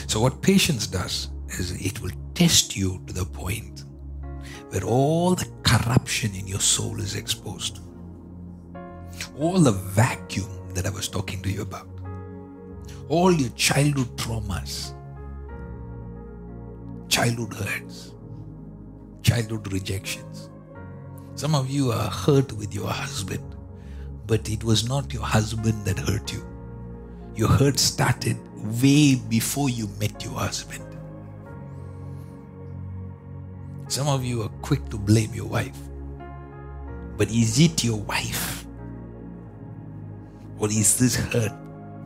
So, 0.07 0.19
what 0.19 0.41
patience 0.41 0.87
does 0.87 1.29
is 1.49 1.71
it 1.85 2.01
will 2.01 2.11
test 2.33 2.75
you 2.75 3.01
to 3.07 3.13
the 3.13 3.25
point 3.25 3.83
where 4.69 4.83
all 4.83 5.35
the 5.35 5.49
corruption 5.63 6.33
in 6.33 6.47
your 6.47 6.59
soul 6.59 6.99
is 6.99 7.15
exposed. 7.15 7.79
All 9.37 9.59
the 9.59 9.71
vacuum 9.71 10.49
that 10.73 10.85
I 10.85 10.89
was 10.89 11.07
talking 11.07 11.41
to 11.43 11.49
you 11.51 11.61
about, 11.61 11.87
all 13.09 13.31
your 13.31 13.49
childhood 13.51 14.17
traumas, 14.17 14.93
childhood 17.07 17.53
hurts, 17.53 18.14
childhood 19.25 19.73
rejections. 19.73 20.49
Some 21.33 21.55
of 21.55 21.69
you 21.69 21.91
are 21.91 22.09
hurt 22.09 22.53
with 22.53 22.73
your 22.73 22.87
husband, 22.87 23.55
but 24.27 24.47
it 24.49 24.63
was 24.63 24.87
not 24.87 25.11
your 25.11 25.23
husband 25.23 25.83
that 25.85 25.97
hurt 25.97 26.31
you. 26.31 26.45
Your 27.35 27.49
hurt 27.49 27.79
started 27.79 28.37
way 28.81 29.15
before 29.15 29.69
you 29.69 29.89
met 29.99 30.23
your 30.23 30.35
husband. 30.35 30.85
Some 33.87 34.07
of 34.07 34.23
you 34.23 34.43
are 34.43 34.49
quick 34.61 34.87
to 34.89 34.97
blame 34.97 35.33
your 35.33 35.47
wife. 35.47 35.77
But 37.17 37.29
is 37.31 37.59
it 37.59 37.83
your 37.83 37.99
wife? 37.99 38.65
Or 40.59 40.69
is 40.69 40.99
this 40.99 41.15
hurt 41.15 41.53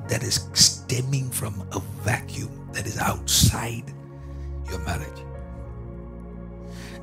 that 0.07 0.23
is 0.23 0.47
stemming 0.53 1.29
from 1.31 1.67
a 1.73 1.79
vacuum 2.01 2.69
that 2.73 2.87
is 2.87 2.97
outside 2.97 3.93
your 4.69 4.79
marriage? 4.79 5.28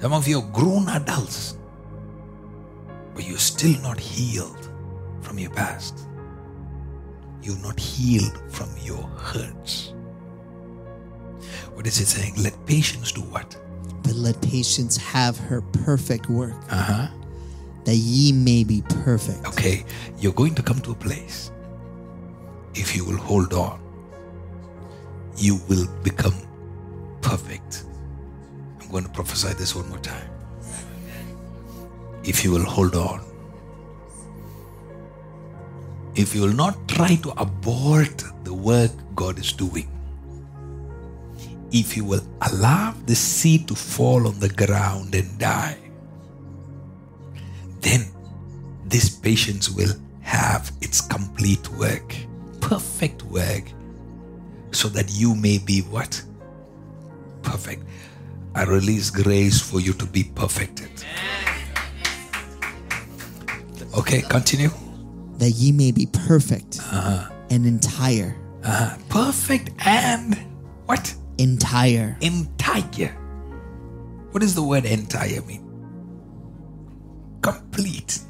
Some 0.00 0.12
of 0.12 0.28
you 0.28 0.38
are 0.40 0.50
grown 0.52 0.88
adults, 0.88 1.56
but 3.14 3.26
you're 3.26 3.38
still 3.38 3.80
not 3.80 3.98
healed 3.98 4.70
from 5.20 5.38
your 5.38 5.50
past. 5.50 5.98
You're 7.42 7.58
not 7.58 7.78
healed 7.80 8.38
from 8.50 8.68
your 8.82 9.02
hurts. 9.18 9.92
What 11.74 11.86
is 11.86 12.00
it 12.00 12.06
saying? 12.06 12.34
Let 12.36 12.54
patience 12.66 13.12
do 13.12 13.20
what? 13.22 13.56
But 14.02 14.14
let 14.14 14.40
patience 14.42 14.96
have 14.96 15.38
her 15.38 15.60
perfect 15.60 16.28
work, 16.28 16.54
Uh 16.70 16.82
huh. 16.82 17.06
that 17.84 17.94
ye 17.96 18.32
may 18.32 18.64
be 18.64 18.82
perfect. 19.04 19.46
Okay, 19.46 19.84
you're 20.18 20.32
going 20.32 20.54
to 20.56 20.62
come 20.62 20.80
to 20.80 20.92
a 20.92 20.94
place. 20.94 21.50
If 22.74 22.94
you 22.94 23.04
will 23.04 23.16
hold 23.16 23.52
on, 23.54 23.80
you 25.36 25.58
will 25.68 25.86
become 26.02 26.34
perfect. 27.22 27.84
I'm 28.87 28.93
going 28.93 29.05
to 29.05 29.11
prophesy 29.11 29.52
this 29.55 29.75
one 29.75 29.88
more 29.88 29.99
time. 29.99 30.31
If 32.23 32.45
you 32.45 32.52
will 32.52 32.64
hold 32.64 32.95
on, 32.95 33.21
if 36.14 36.37
you 36.37 36.43
will 36.43 36.55
not 36.55 36.87
try 36.87 37.16
to 37.16 37.31
abort 37.31 38.23
the 38.45 38.55
work 38.55 38.93
God 39.16 39.40
is 39.40 39.52
doing, 39.52 39.90
if 41.73 41.97
you 41.97 42.05
will 42.05 42.25
allow 42.43 42.95
the 43.07 43.16
seed 43.16 43.66
to 43.66 43.75
fall 43.75 44.28
on 44.28 44.38
the 44.38 44.50
ground 44.50 45.16
and 45.16 45.37
die, 45.37 45.79
then 47.81 48.07
this 48.85 49.11
patience 49.11 49.68
will 49.68 49.94
have 50.20 50.70
its 50.81 51.01
complete 51.01 51.68
work, 51.70 52.14
perfect 52.61 53.25
work, 53.25 53.64
so 54.70 54.88
that 54.88 55.11
you 55.11 55.35
may 55.35 55.59
be 55.59 55.81
what? 55.81 56.22
Perfect. 57.42 57.83
I 58.57 58.64
release 58.64 59.11
grace 59.11 59.61
for 59.61 59.81
you 59.81 59.92
to 59.92 60.07
be 60.07 60.25
perfected. 60.25 60.88
Okay, 63.97 64.23
continue. 64.23 64.71
That 65.38 65.51
ye 65.51 65.73
may 65.73 65.92
be 65.92 66.07
perfect 66.07 66.81
Uh-huh. 66.81 67.31
and 67.51 67.66
entire. 67.66 68.35
Uh, 68.64 68.97
perfect 69.11 69.71
and 69.87 70.35
what? 70.87 71.14
Entire. 71.38 72.16
Entire. 72.23 73.12
What 74.33 74.40
does 74.40 74.55
the 74.55 74.62
word 74.62 74.85
entire 74.87 75.42
mean? 75.42 75.62
Complete 77.42 78.21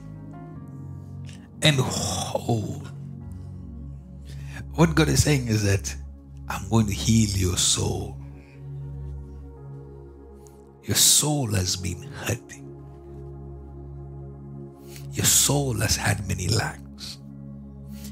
and 1.62 1.76
whole. 1.78 2.82
What 4.74 4.94
God 4.94 5.08
is 5.08 5.22
saying 5.22 5.46
is 5.48 5.62
that 5.62 5.94
I'm 6.48 6.68
going 6.68 6.86
to 6.86 6.92
heal 6.92 7.30
your 7.36 7.56
soul. 7.56 8.18
Your 10.86 10.96
soul 10.96 11.48
has 11.48 11.74
been 11.74 12.02
hurting. 12.02 12.64
Your 15.12 15.24
soul 15.24 15.74
has 15.80 15.96
had 15.96 16.26
many 16.28 16.46
lacks. 16.46 17.18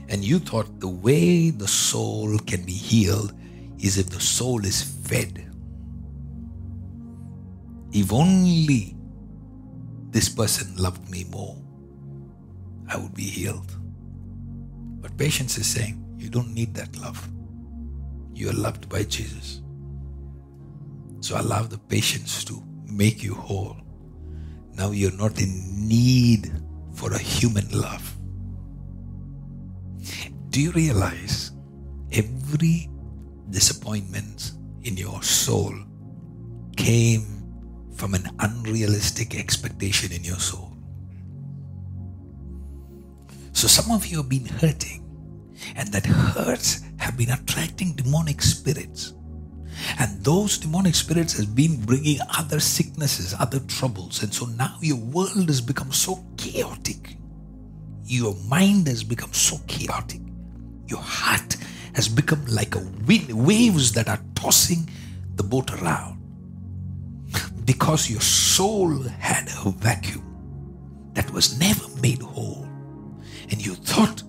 And 0.08 0.24
you 0.24 0.38
thought 0.38 0.80
the 0.80 0.88
way 0.88 1.50
the 1.50 1.68
soul 1.68 2.36
can 2.38 2.64
be 2.64 2.72
healed 2.72 3.32
is 3.78 3.96
if 3.96 4.10
the 4.10 4.20
soul 4.20 4.64
is 4.64 4.82
fed. 4.82 5.50
If 7.92 8.12
only 8.12 8.96
this 10.10 10.28
person 10.28 10.74
loved 10.76 11.08
me 11.08 11.24
more, 11.30 11.56
I 12.88 12.96
would 12.96 13.14
be 13.14 13.22
healed. 13.22 13.70
But 15.00 15.16
patience 15.16 15.58
is 15.58 15.66
saying, 15.66 16.04
you 16.18 16.28
don't 16.28 16.52
need 16.52 16.74
that 16.74 16.96
love. 16.98 17.28
You 18.32 18.50
are 18.50 18.54
loved 18.54 18.88
by 18.88 19.04
Jesus. 19.04 19.60
So 21.24 21.40
allow 21.40 21.62
the 21.62 21.78
patience 21.78 22.44
to 22.44 22.62
make 22.84 23.22
you 23.22 23.32
whole. 23.32 23.78
Now 24.74 24.90
you're 24.90 25.16
not 25.16 25.40
in 25.40 25.88
need 25.88 26.52
for 26.92 27.14
a 27.14 27.18
human 27.18 27.66
love. 27.72 28.14
Do 30.50 30.60
you 30.60 30.70
realize 30.72 31.52
every 32.12 32.90
disappointment 33.48 34.52
in 34.82 34.98
your 34.98 35.22
soul 35.22 35.72
came 36.76 37.24
from 37.96 38.12
an 38.12 38.28
unrealistic 38.40 39.34
expectation 39.34 40.12
in 40.12 40.24
your 40.24 40.36
soul? 40.36 40.76
So 43.54 43.66
some 43.66 43.90
of 43.96 44.04
you 44.04 44.18
have 44.18 44.28
been 44.28 44.44
hurting, 44.44 45.08
and 45.74 45.88
that 45.88 46.04
hurts 46.04 46.82
have 46.98 47.16
been 47.16 47.30
attracting 47.30 47.94
demonic 47.94 48.42
spirits. 48.42 49.14
And 49.98 50.22
those 50.24 50.58
demonic 50.58 50.94
spirits 50.94 51.34
has 51.34 51.46
been 51.46 51.84
bringing 51.84 52.18
other 52.36 52.60
sicknesses, 52.60 53.34
other 53.38 53.60
troubles. 53.60 54.22
And 54.22 54.32
so 54.32 54.46
now 54.46 54.76
your 54.80 54.98
world 54.98 55.48
has 55.48 55.60
become 55.60 55.92
so 55.92 56.24
chaotic. 56.36 57.16
Your 58.04 58.34
mind 58.48 58.86
has 58.88 59.02
become 59.02 59.32
so 59.32 59.58
chaotic. 59.66 60.20
Your 60.86 61.00
heart 61.00 61.56
has 61.94 62.08
become 62.08 62.44
like 62.46 62.74
a 62.74 62.86
wind, 63.06 63.32
waves 63.32 63.92
that 63.92 64.08
are 64.08 64.20
tossing 64.34 64.88
the 65.36 65.42
boat 65.42 65.72
around. 65.80 66.20
Because 67.64 68.10
your 68.10 68.20
soul 68.20 69.02
had 69.02 69.48
a 69.64 69.70
vacuum 69.70 71.10
that 71.14 71.30
was 71.30 71.58
never 71.58 71.88
made 72.00 72.20
whole. 72.20 72.68
And 73.50 73.64
you 73.64 73.74
thought 73.74 74.22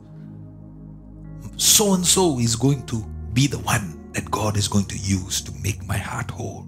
so 1.58 1.93
and 1.93 2.05
so 2.05 2.39
is 2.39 2.55
going 2.55 2.86
to 2.88 3.03
be 3.34 3.47
the 3.47 3.60
one 3.60 3.94
that 4.15 4.32
God 4.32 4.56
is 4.56 4.69
going 4.69 4.86
to 4.86 4.97
use 4.97 5.41
to 5.41 5.51
make 5.62 5.86
my 5.86 5.97
heart 5.97 6.32
whole. 6.32 6.65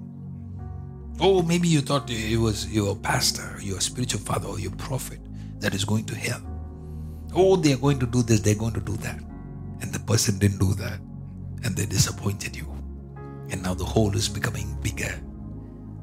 Oh, 1.22 1.42
maybe 1.42 1.70
you 1.70 1.80
thought 1.80 2.10
it 2.10 2.38
was 2.38 2.68
your 2.72 2.94
pastor, 2.94 3.58
your 3.62 3.80
spiritual 3.80 4.20
father, 4.20 4.50
or 4.50 4.60
your 4.60 4.72
prophet 4.72 5.20
that 5.62 5.74
is 5.74 5.86
going 5.86 6.04
to 6.06 6.16
help. 6.16 6.44
Oh, 7.34 7.56
they 7.56 7.72
are 7.72 7.78
going 7.78 8.00
to 8.00 8.06
do 8.06 8.22
this, 8.22 8.42
they're 8.42 8.54
going 8.54 8.74
to 8.74 8.82
do 8.82 8.98
that. 8.98 9.20
And 9.82 9.94
the 9.94 10.00
person 10.00 10.38
didn't 10.40 10.60
do 10.60 10.74
that. 10.74 11.00
And 11.64 11.76
they 11.76 11.86
disappointed 11.86 12.56
you. 12.56 12.68
And 13.50 13.64
now 13.64 13.74
the 13.74 13.86
hole 13.86 14.14
is 14.14 14.28
becoming 14.28 14.78
bigger. 14.82 15.16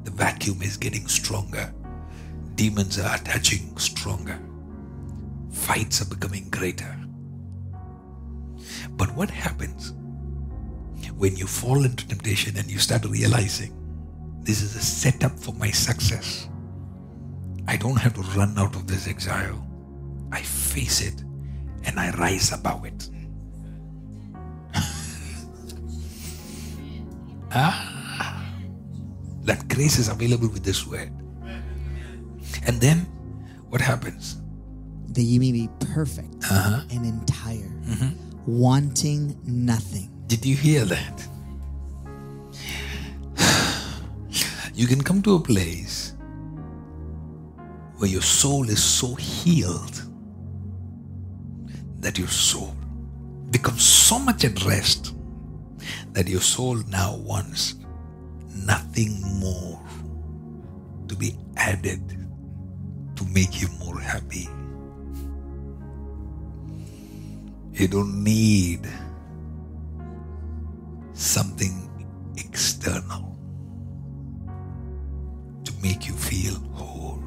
The 0.03 0.11
vacuum 0.11 0.63
is 0.63 0.77
getting 0.77 1.07
stronger. 1.07 1.71
Demons 2.55 2.97
are 2.99 3.15
attaching 3.15 3.77
stronger. 3.77 4.39
Fights 5.51 6.01
are 6.01 6.09
becoming 6.09 6.49
greater. 6.49 6.97
But 8.97 9.15
what 9.15 9.29
happens 9.29 9.93
when 11.17 11.35
you 11.35 11.47
fall 11.47 11.83
into 11.85 12.07
temptation 12.07 12.57
and 12.57 12.69
you 12.69 12.79
start 12.79 13.05
realizing 13.05 13.73
this 14.41 14.61
is 14.61 14.75
a 14.75 14.81
setup 14.81 15.39
for 15.39 15.53
my 15.53 15.71
success? 15.71 16.47
I 17.67 17.77
don't 17.77 17.97
have 17.97 18.13
to 18.15 18.21
run 18.37 18.57
out 18.57 18.75
of 18.75 18.87
this 18.87 19.07
exile. 19.07 19.65
I 20.31 20.41
face 20.41 21.01
it 21.01 21.23
and 21.83 21.99
I 21.99 22.11
rise 22.11 22.51
above 22.51 22.85
it. 22.85 23.09
ah, 27.51 28.45
that 29.43 29.67
grace 29.67 29.97
is 29.97 30.09
available 30.09 30.49
with 30.49 30.63
this 30.63 30.85
word. 30.85 31.11
And 32.67 32.79
then 32.81 32.99
what 33.69 33.81
happens? 33.81 34.37
that 35.15 35.23
you 35.23 35.39
may 35.39 35.51
be 35.51 35.69
perfect 35.79 36.45
and 36.51 37.05
entire, 37.05 37.71
wanting 38.45 39.39
nothing. 39.45 40.11
Did 40.27 40.45
you 40.45 40.55
hear 40.55 40.85
that? 40.85 41.27
You 44.73 44.87
can 44.87 45.01
come 45.01 45.21
to 45.21 45.35
a 45.35 45.39
place 45.39 46.15
where 47.97 48.09
your 48.09 48.21
soul 48.21 48.69
is 48.69 48.83
so 48.83 49.15
healed 49.15 50.01
that 51.99 52.17
your 52.17 52.27
soul 52.27 52.75
becomes 53.51 53.83
so 53.83 54.19
much 54.19 54.43
at 54.43 54.65
rest 54.65 55.15
that 56.11 56.27
your 56.27 56.41
soul 56.41 56.75
now 56.89 57.15
wants 57.15 57.75
nothing 58.53 59.21
more 59.39 59.79
to 61.07 61.15
be 61.15 61.37
added 61.55 62.01
to 63.15 63.25
make 63.25 63.61
you 63.61 63.67
more 63.79 63.99
happy. 63.99 64.49
You 67.73 67.87
don't 67.87 68.23
need 68.23 68.87
something 71.35 71.75
external 72.37 73.37
to 75.65 75.73
make 75.83 76.07
you 76.07 76.13
feel 76.13 76.53
whole. 76.71 77.21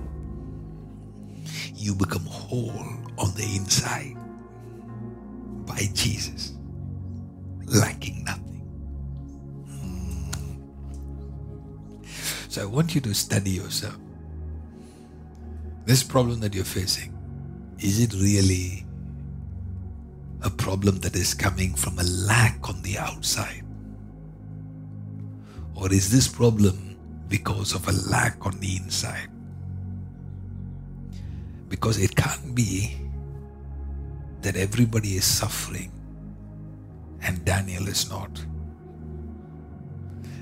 You 1.74 1.94
become 1.94 2.24
whole 2.24 2.88
on 3.18 3.34
the 3.34 3.44
inside 3.54 4.16
by 5.66 5.80
Jesus, 5.92 6.54
lacking 7.66 8.24
nothing. 8.24 8.64
Mm. 9.68 10.58
So 12.48 12.62
I 12.62 12.64
want 12.64 12.94
you 12.94 13.02
to 13.02 13.12
study 13.12 13.50
yourself. 13.50 13.98
This 15.84 16.02
problem 16.02 16.40
that 16.40 16.54
you're 16.54 16.64
facing, 16.64 17.12
is 17.78 18.00
it 18.00 18.14
really 18.14 18.86
a 20.40 20.48
problem 20.48 20.96
that 21.00 21.14
is 21.14 21.34
coming 21.34 21.74
from 21.74 21.98
a 21.98 22.04
lack 22.04 22.70
on 22.70 22.80
the 22.80 22.96
outside? 22.96 23.67
Or 25.78 25.92
is 25.92 26.10
this 26.10 26.26
problem 26.26 26.96
because 27.28 27.72
of 27.72 27.86
a 27.86 27.92
lack 28.10 28.44
on 28.44 28.58
the 28.58 28.76
inside? 28.76 29.30
Because 31.68 32.02
it 32.02 32.16
can't 32.16 32.52
be 32.52 32.96
that 34.42 34.56
everybody 34.56 35.14
is 35.14 35.24
suffering 35.24 35.92
and 37.22 37.44
Daniel 37.44 37.86
is 37.86 38.10
not. 38.10 38.44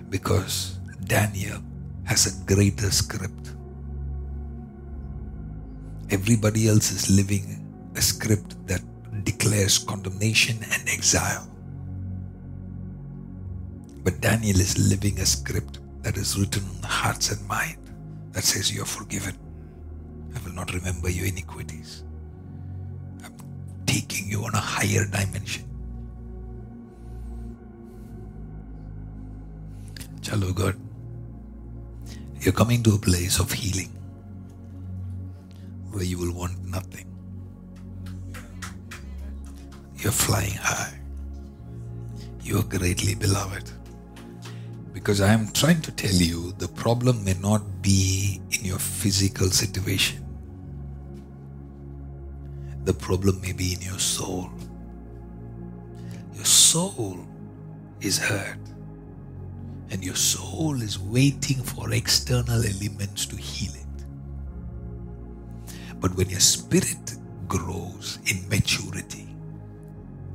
Because 0.09 0.79
Daniel 1.05 1.61
has 2.05 2.27
a 2.27 2.55
greater 2.55 2.91
script. 2.91 3.53
Everybody 6.09 6.67
else 6.69 6.91
is 6.91 7.11
living 7.11 7.63
a 7.95 8.01
script 8.01 8.57
that 8.69 8.81
declares 9.25 9.77
condemnation 9.77 10.57
and 10.73 10.89
exile. 10.89 11.47
But 14.07 14.21
Daniel 14.21 14.61
is 14.61 14.79
living 14.79 15.19
a 15.19 15.27
script 15.27 15.81
that 16.03 16.17
is 16.17 16.39
written 16.39 16.63
on 16.63 16.81
the 16.81 16.87
hearts 16.87 17.33
and 17.33 17.45
mind 17.49 17.77
that 18.31 18.45
says, 18.45 18.73
You 18.73 18.83
are 18.83 18.93
forgiven. 18.99 19.37
I 20.33 20.39
will 20.45 20.55
not 20.55 20.73
remember 20.73 21.11
your 21.11 21.27
iniquities. 21.27 22.05
I'm 23.25 23.35
taking 23.85 24.29
you 24.29 24.45
on 24.45 24.55
a 24.55 24.59
higher 24.59 25.05
dimension. 25.07 25.65
Chalo 30.21 30.55
God, 30.55 30.77
you're 32.43 32.55
coming 32.55 32.85
to 32.85 32.95
a 32.95 32.99
place 32.99 33.41
of 33.41 33.51
healing 33.51 33.91
where 35.91 36.05
you 36.05 36.17
will 36.17 36.33
want 36.33 36.65
nothing. 36.65 37.13
You're 39.97 40.13
flying 40.13 40.55
high. 40.55 40.97
You 42.41 42.61
are 42.61 42.63
greatly 42.63 43.17
beloved. 43.17 43.73
Because 45.07 45.21
I 45.21 45.33
am 45.33 45.53
trying 45.53 45.83
to 45.83 45.93
tell 45.93 46.11
you 46.11 46.51
the 46.59 46.67
problem 46.67 47.25
may 47.25 47.35
not 47.35 47.63
be 47.81 48.41
in 48.51 48.65
your 48.65 48.81
physical 48.81 49.51
situation, 49.51 50.27
the 52.83 52.93
problem 52.93 53.41
may 53.41 53.53
be 53.53 53.75
in 53.75 53.81
your 53.83 54.01
soul. 54.01 54.51
Your 56.35 56.45
soul 56.45 57.25
is 58.01 58.19
hurt, 58.19 58.59
and 59.91 60.05
your 60.05 60.17
soul 60.17 60.83
is 60.83 60.99
waiting 60.99 61.63
for 61.63 61.93
external 61.93 62.65
elements 62.65 63.27
to 63.27 63.37
heal 63.37 63.75
it. 63.75 64.05
But 66.01 66.17
when 66.17 66.29
your 66.31 66.41
spirit 66.41 67.15
grows 67.47 68.19
in 68.27 68.49
maturity, 68.49 69.29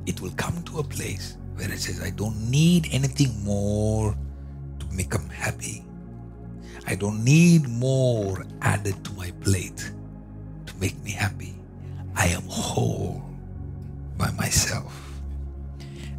it 0.06 0.18
will 0.22 0.32
come 0.38 0.62
to 0.62 0.78
a 0.78 0.82
place 0.82 1.36
where 1.56 1.70
it 1.70 1.78
says, 1.78 2.00
I 2.00 2.08
don't 2.08 2.50
need 2.50 2.88
anything 2.90 3.44
more 3.44 4.16
make 4.92 5.10
them 5.10 5.28
happy. 5.28 5.84
I 6.86 6.94
don't 6.94 7.24
need 7.24 7.68
more 7.68 8.44
added 8.60 9.04
to 9.04 9.12
my 9.12 9.30
plate 9.40 9.92
to 10.66 10.76
make 10.80 10.98
me 11.02 11.12
happy. 11.12 11.54
I 12.16 12.26
am 12.26 12.42
whole 12.48 13.24
by 14.18 14.30
myself. 14.32 15.20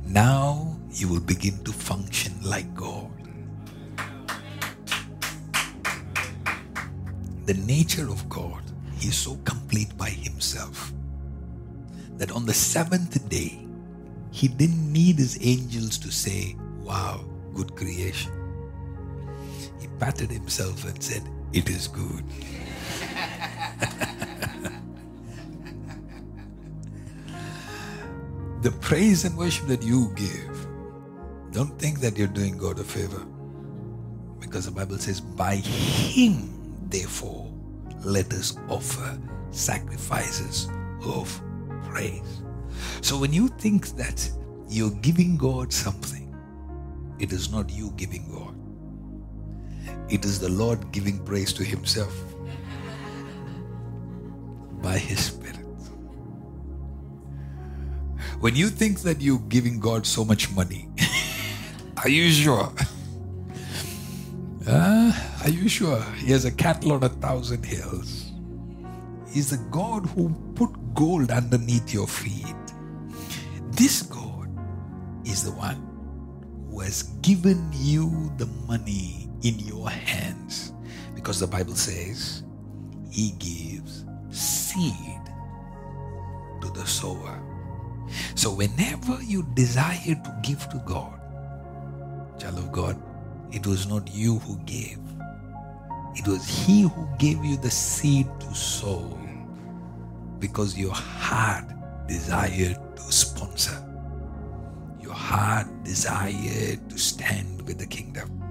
Now 0.05 0.77
you 0.91 1.07
will 1.07 1.19
begin 1.19 1.63
to 1.63 1.71
function 1.71 2.33
like 2.43 2.73
God. 2.75 3.09
The 7.45 7.55
nature 7.55 8.09
of 8.09 8.27
God, 8.29 8.63
He 8.97 9.09
is 9.09 9.17
so 9.17 9.37
complete 9.43 9.95
by 9.97 10.09
Himself 10.09 10.93
that 12.17 12.31
on 12.31 12.45
the 12.45 12.53
seventh 12.53 13.27
day, 13.27 13.67
He 14.31 14.47
didn't 14.47 14.91
need 14.91 15.17
His 15.17 15.37
angels 15.41 15.97
to 15.99 16.11
say, 16.11 16.55
Wow, 16.81 17.25
good 17.53 17.75
creation. 17.75 18.42
He 19.83 19.89
patted 19.99 20.31
Himself 20.31 20.85
and 20.85 21.03
said, 21.03 21.23
It 21.51 21.69
is 21.69 21.89
good. 21.89 22.23
the 28.61 28.71
praise 28.79 29.25
and 29.25 29.37
worship 29.37 29.67
that 29.67 29.83
you 29.83 30.13
give, 30.15 30.67
don't 31.51 31.77
think 31.77 31.99
that 31.99 32.17
you're 32.17 32.29
doing 32.29 32.57
God 32.57 32.79
a 32.79 32.83
favor. 32.85 33.25
Because 34.39 34.65
the 34.65 34.71
Bible 34.71 34.97
says, 34.99 35.19
by 35.19 35.55
Him, 35.57 36.49
therefore, 36.87 37.51
let 38.05 38.31
us 38.31 38.55
offer 38.69 39.19
sacrifices 39.51 40.69
of 41.03 41.41
praise. 41.83 42.41
So 43.01 43.17
when 43.17 43.33
you 43.33 43.49
think 43.49 43.87
that 43.97 44.31
you're 44.69 44.95
giving 45.01 45.35
God 45.35 45.73
something, 45.73 46.33
it 47.19 47.33
is 47.33 47.51
not 47.51 47.69
you 47.69 47.91
giving 47.97 48.31
God, 48.31 48.55
it 50.13 50.25
is 50.25 50.39
the 50.39 50.49
Lord 50.49 50.91
giving 50.91 51.17
praise 51.25 51.51
to 51.53 51.63
Himself 51.63 52.13
by 54.83 54.99
His 54.99 55.19
Spirit. 55.25 55.57
When 58.39 58.55
you 58.55 58.69
think 58.69 58.99
that 58.99 59.21
you're 59.21 59.39
giving 59.49 59.79
God 59.79 60.05
so 60.05 60.23
much 60.23 60.51
money, 60.51 60.87
are 62.03 62.09
you 62.09 62.29
sure? 62.29 62.71
Uh, 64.67 65.11
are 65.43 65.49
you 65.49 65.67
sure? 65.67 66.01
He 66.17 66.31
has 66.31 66.45
a 66.45 66.51
cattle 66.51 66.91
on 66.91 67.03
a 67.03 67.09
thousand 67.09 67.65
hills. 67.65 68.31
He's 69.31 69.49
the 69.49 69.65
God 69.71 70.05
who 70.05 70.29
put 70.53 70.69
gold 70.93 71.31
underneath 71.31 71.91
your 71.91 72.07
feet. 72.07 72.55
This 73.71 74.03
God 74.03 74.47
is 75.25 75.43
the 75.43 75.51
one 75.51 75.81
who 76.69 76.81
has 76.81 77.01
given 77.23 77.67
you 77.73 78.31
the 78.37 78.45
money 78.67 79.22
in 79.43 79.59
your 79.59 79.89
hands. 79.89 80.73
Because 81.15 81.39
the 81.39 81.47
Bible 81.47 81.75
says 81.75 82.43
he 83.09 83.31
gives 83.39 84.05
seed 84.29 85.21
to 86.61 86.69
the 86.71 86.85
sower. 86.85 87.41
So 88.35 88.53
whenever 88.53 89.21
you 89.21 89.43
desire 89.53 90.15
to 90.15 90.39
give 90.41 90.67
to 90.69 90.81
God, 90.85 91.19
child 92.39 92.57
of 92.57 92.71
God, 92.71 93.01
it 93.51 93.65
was 93.67 93.87
not 93.87 94.11
you 94.11 94.39
who 94.39 94.57
gave. 94.65 94.99
It 96.15 96.27
was 96.27 96.47
He 96.47 96.83
who 96.83 97.07
gave 97.17 97.43
you 97.43 97.57
the 97.57 97.71
seed 97.71 98.27
to 98.39 98.53
sow 98.53 99.17
because 100.39 100.77
your 100.77 100.93
heart 100.93 101.65
desired 102.07 102.77
to 102.97 103.11
sponsor. 103.11 103.77
Your 105.01 105.13
heart 105.13 105.67
desired 105.83 106.89
to 106.89 106.97
stand 106.97 107.61
with 107.67 107.79
the 107.79 107.87
kingdom. 107.87 108.42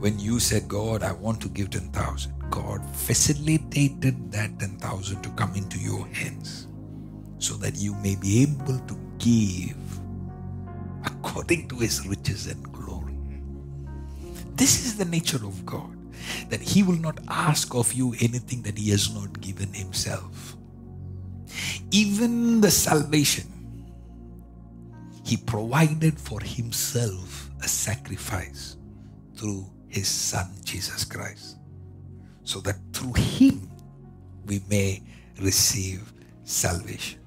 When 0.00 0.18
you 0.18 0.40
said, 0.40 0.68
God, 0.68 1.02
I 1.02 1.12
want 1.12 1.40
to 1.42 1.48
give 1.48 1.70
10,000, 1.70 2.32
God 2.50 2.84
facilitated 2.94 4.30
that 4.32 4.58
10,000 4.58 5.22
to 5.22 5.30
come 5.30 5.54
into 5.54 5.78
your 5.78 6.06
hands 6.08 6.68
so 7.38 7.54
that 7.56 7.76
you 7.76 7.94
may 7.96 8.16
be 8.16 8.42
able 8.42 8.78
to 8.78 8.96
give 9.18 9.76
according 11.04 11.68
to 11.68 11.76
his 11.76 12.06
riches 12.06 12.46
and 12.46 12.72
glory. 12.72 13.18
This 14.54 14.86
is 14.86 14.96
the 14.96 15.04
nature 15.04 15.44
of 15.44 15.64
God, 15.66 15.96
that 16.50 16.60
he 16.60 16.82
will 16.82 16.98
not 17.00 17.18
ask 17.28 17.74
of 17.74 17.92
you 17.92 18.14
anything 18.20 18.62
that 18.62 18.78
he 18.78 18.90
has 18.90 19.14
not 19.14 19.40
given 19.40 19.72
himself. 19.72 20.56
even 21.90 22.60
the 22.60 22.70
salvation, 22.70 23.46
he 25.24 25.36
provided 25.36 26.18
for 26.18 26.40
himself 26.40 27.50
a 27.62 27.68
sacrifice 27.68 28.76
through 29.34 29.66
his 29.88 30.08
son 30.08 30.50
Jesus 30.64 31.04
Christ, 31.04 31.56
so 32.44 32.60
that 32.60 32.76
through 32.92 33.14
him 33.14 33.68
we 34.46 34.60
may 34.68 35.02
receive 35.40 36.12
salvation. 36.44 37.20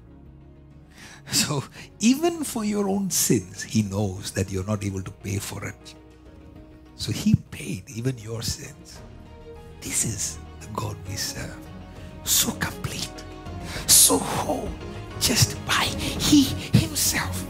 So, 1.32 1.62
even 2.00 2.42
for 2.42 2.64
your 2.64 2.88
own 2.88 3.08
sins, 3.08 3.62
he 3.62 3.82
knows 3.82 4.32
that 4.32 4.50
you're 4.50 4.66
not 4.66 4.84
able 4.84 5.02
to 5.02 5.10
pay 5.12 5.38
for 5.38 5.64
it. 5.64 5.94
So, 6.96 7.12
he 7.12 7.36
paid 7.52 7.88
even 7.88 8.18
your 8.18 8.42
sins. 8.42 9.00
This 9.80 10.04
is 10.04 10.38
the 10.60 10.66
God 10.74 10.96
we 11.08 11.14
serve. 11.14 11.56
So 12.24 12.52
complete, 12.52 13.24
so 13.86 14.18
whole, 14.18 14.68
just 15.20 15.56
by 15.66 15.84
He 15.84 16.44
Himself. 16.78 17.44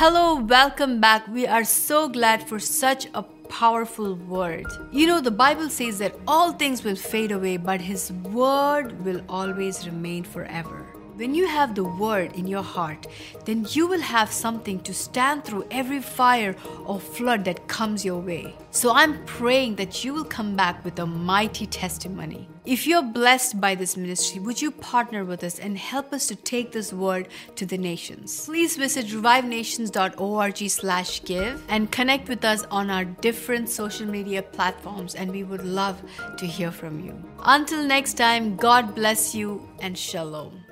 Hello, 0.00 0.36
welcome 0.36 0.98
back. 0.98 1.28
We 1.28 1.46
are 1.46 1.62
so 1.62 2.08
glad 2.08 2.48
for 2.48 2.58
such 2.58 3.06
a 3.12 3.22
powerful 3.22 4.14
word. 4.14 4.64
You 4.90 5.06
know, 5.06 5.20
the 5.20 5.30
Bible 5.30 5.68
says 5.68 5.98
that 5.98 6.16
all 6.26 6.52
things 6.52 6.82
will 6.82 6.96
fade 6.96 7.32
away, 7.32 7.58
but 7.58 7.82
His 7.82 8.10
word 8.10 9.04
will 9.04 9.20
always 9.28 9.84
remain 9.84 10.24
forever. 10.24 10.86
When 11.20 11.34
you 11.34 11.46
have 11.46 11.74
the 11.74 11.84
word 11.84 12.32
in 12.32 12.46
your 12.46 12.62
heart, 12.62 13.06
then 13.44 13.66
you 13.72 13.86
will 13.86 14.00
have 14.00 14.32
something 14.32 14.80
to 14.80 14.94
stand 14.94 15.44
through 15.44 15.66
every 15.70 16.00
fire 16.00 16.56
or 16.86 16.98
flood 16.98 17.44
that 17.44 17.68
comes 17.68 18.06
your 18.06 18.20
way. 18.20 18.54
So 18.70 18.94
I'm 18.94 19.22
praying 19.26 19.76
that 19.76 20.02
you 20.02 20.14
will 20.14 20.24
come 20.24 20.56
back 20.56 20.82
with 20.82 20.98
a 20.98 21.04
mighty 21.04 21.66
testimony. 21.66 22.48
If 22.64 22.86
you're 22.86 23.02
blessed 23.02 23.60
by 23.60 23.74
this 23.74 23.98
ministry, 23.98 24.40
would 24.40 24.62
you 24.62 24.70
partner 24.70 25.26
with 25.26 25.44
us 25.44 25.58
and 25.58 25.76
help 25.76 26.14
us 26.14 26.26
to 26.28 26.36
take 26.36 26.72
this 26.72 26.90
word 26.90 27.28
to 27.56 27.66
the 27.66 27.76
nations? 27.76 28.46
Please 28.46 28.78
visit 28.78 29.04
revivenations.org 29.08 30.70
slash 30.70 31.22
give 31.24 31.62
and 31.68 31.92
connect 31.92 32.30
with 32.30 32.46
us 32.46 32.64
on 32.70 32.88
our 32.88 33.04
different 33.04 33.68
social 33.68 34.06
media 34.06 34.42
platforms 34.42 35.14
and 35.14 35.30
we 35.30 35.44
would 35.44 35.66
love 35.66 36.00
to 36.38 36.46
hear 36.46 36.70
from 36.70 36.98
you. 36.98 37.22
Until 37.44 37.84
next 37.86 38.14
time, 38.14 38.56
God 38.56 38.94
bless 38.94 39.34
you 39.34 39.68
and 39.80 39.98
shalom. 39.98 40.64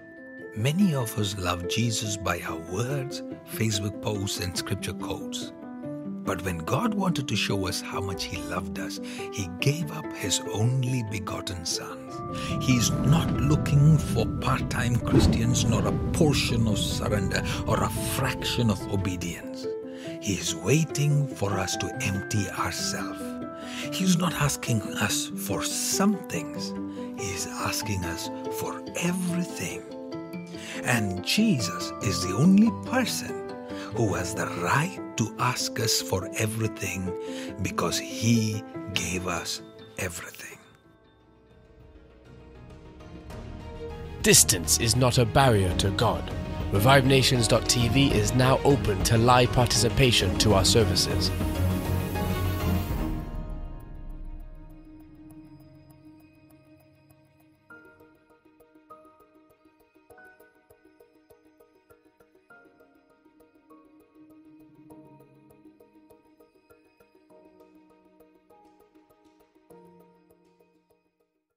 Many 0.56 0.94
of 0.94 1.16
us 1.18 1.38
love 1.38 1.68
Jesus 1.68 2.16
by 2.16 2.40
our 2.40 2.58
words, 2.72 3.22
Facebook 3.54 4.00
posts, 4.02 4.40
and 4.40 4.56
scripture 4.56 4.94
quotes. 4.94 5.52
But 6.24 6.42
when 6.42 6.58
God 6.58 6.94
wanted 6.94 7.28
to 7.28 7.36
show 7.36 7.66
us 7.68 7.80
how 7.80 8.00
much 8.00 8.24
He 8.24 8.38
loved 8.42 8.78
us, 8.78 8.98
He 9.32 9.48
gave 9.60 9.90
up 9.92 10.10
His 10.14 10.40
only 10.52 11.04
begotten 11.10 11.64
Son. 11.64 11.98
He 12.60 12.76
is 12.76 12.90
not 12.90 13.30
looking 13.40 13.98
for 13.98 14.26
part 14.40 14.68
time 14.68 14.96
Christians 14.96 15.64
nor 15.64 15.86
a 15.86 15.92
portion 16.12 16.66
of 16.66 16.78
surrender 16.78 17.42
or 17.66 17.82
a 17.84 17.90
fraction 18.16 18.70
of 18.70 18.80
obedience. 18.92 19.66
He 20.20 20.34
is 20.34 20.54
waiting 20.56 21.28
for 21.28 21.52
us 21.58 21.76
to 21.76 21.98
empty 22.02 22.48
ourselves. 22.50 23.22
He 23.96 24.04
is 24.04 24.18
not 24.18 24.34
asking 24.34 24.82
us 24.82 25.26
for 25.26 25.62
some 25.62 26.16
things, 26.28 26.74
He 27.20 27.30
is 27.30 27.46
asking 27.46 28.04
us 28.04 28.28
for 28.58 28.82
everything. 28.96 29.82
And 30.84 31.24
Jesus 31.24 31.92
is 32.02 32.26
the 32.26 32.34
only 32.34 32.70
person 32.90 33.48
who 33.94 34.14
has 34.14 34.34
the 34.34 34.46
right 34.62 34.98
to 35.16 35.34
ask 35.38 35.78
us 35.80 36.00
for 36.00 36.28
everything 36.36 37.12
because 37.62 37.98
he 37.98 38.62
gave 38.94 39.26
us 39.26 39.62
everything. 39.98 40.58
Distance 44.22 44.78
is 44.78 44.94
not 44.96 45.18
a 45.18 45.24
barrier 45.24 45.74
to 45.76 45.90
God. 45.90 46.30
ReviveNations.tv 46.72 48.12
is 48.12 48.34
now 48.34 48.58
open 48.62 49.02
to 49.04 49.16
live 49.16 49.50
participation 49.52 50.36
to 50.38 50.54
our 50.54 50.64
services. 50.64 51.30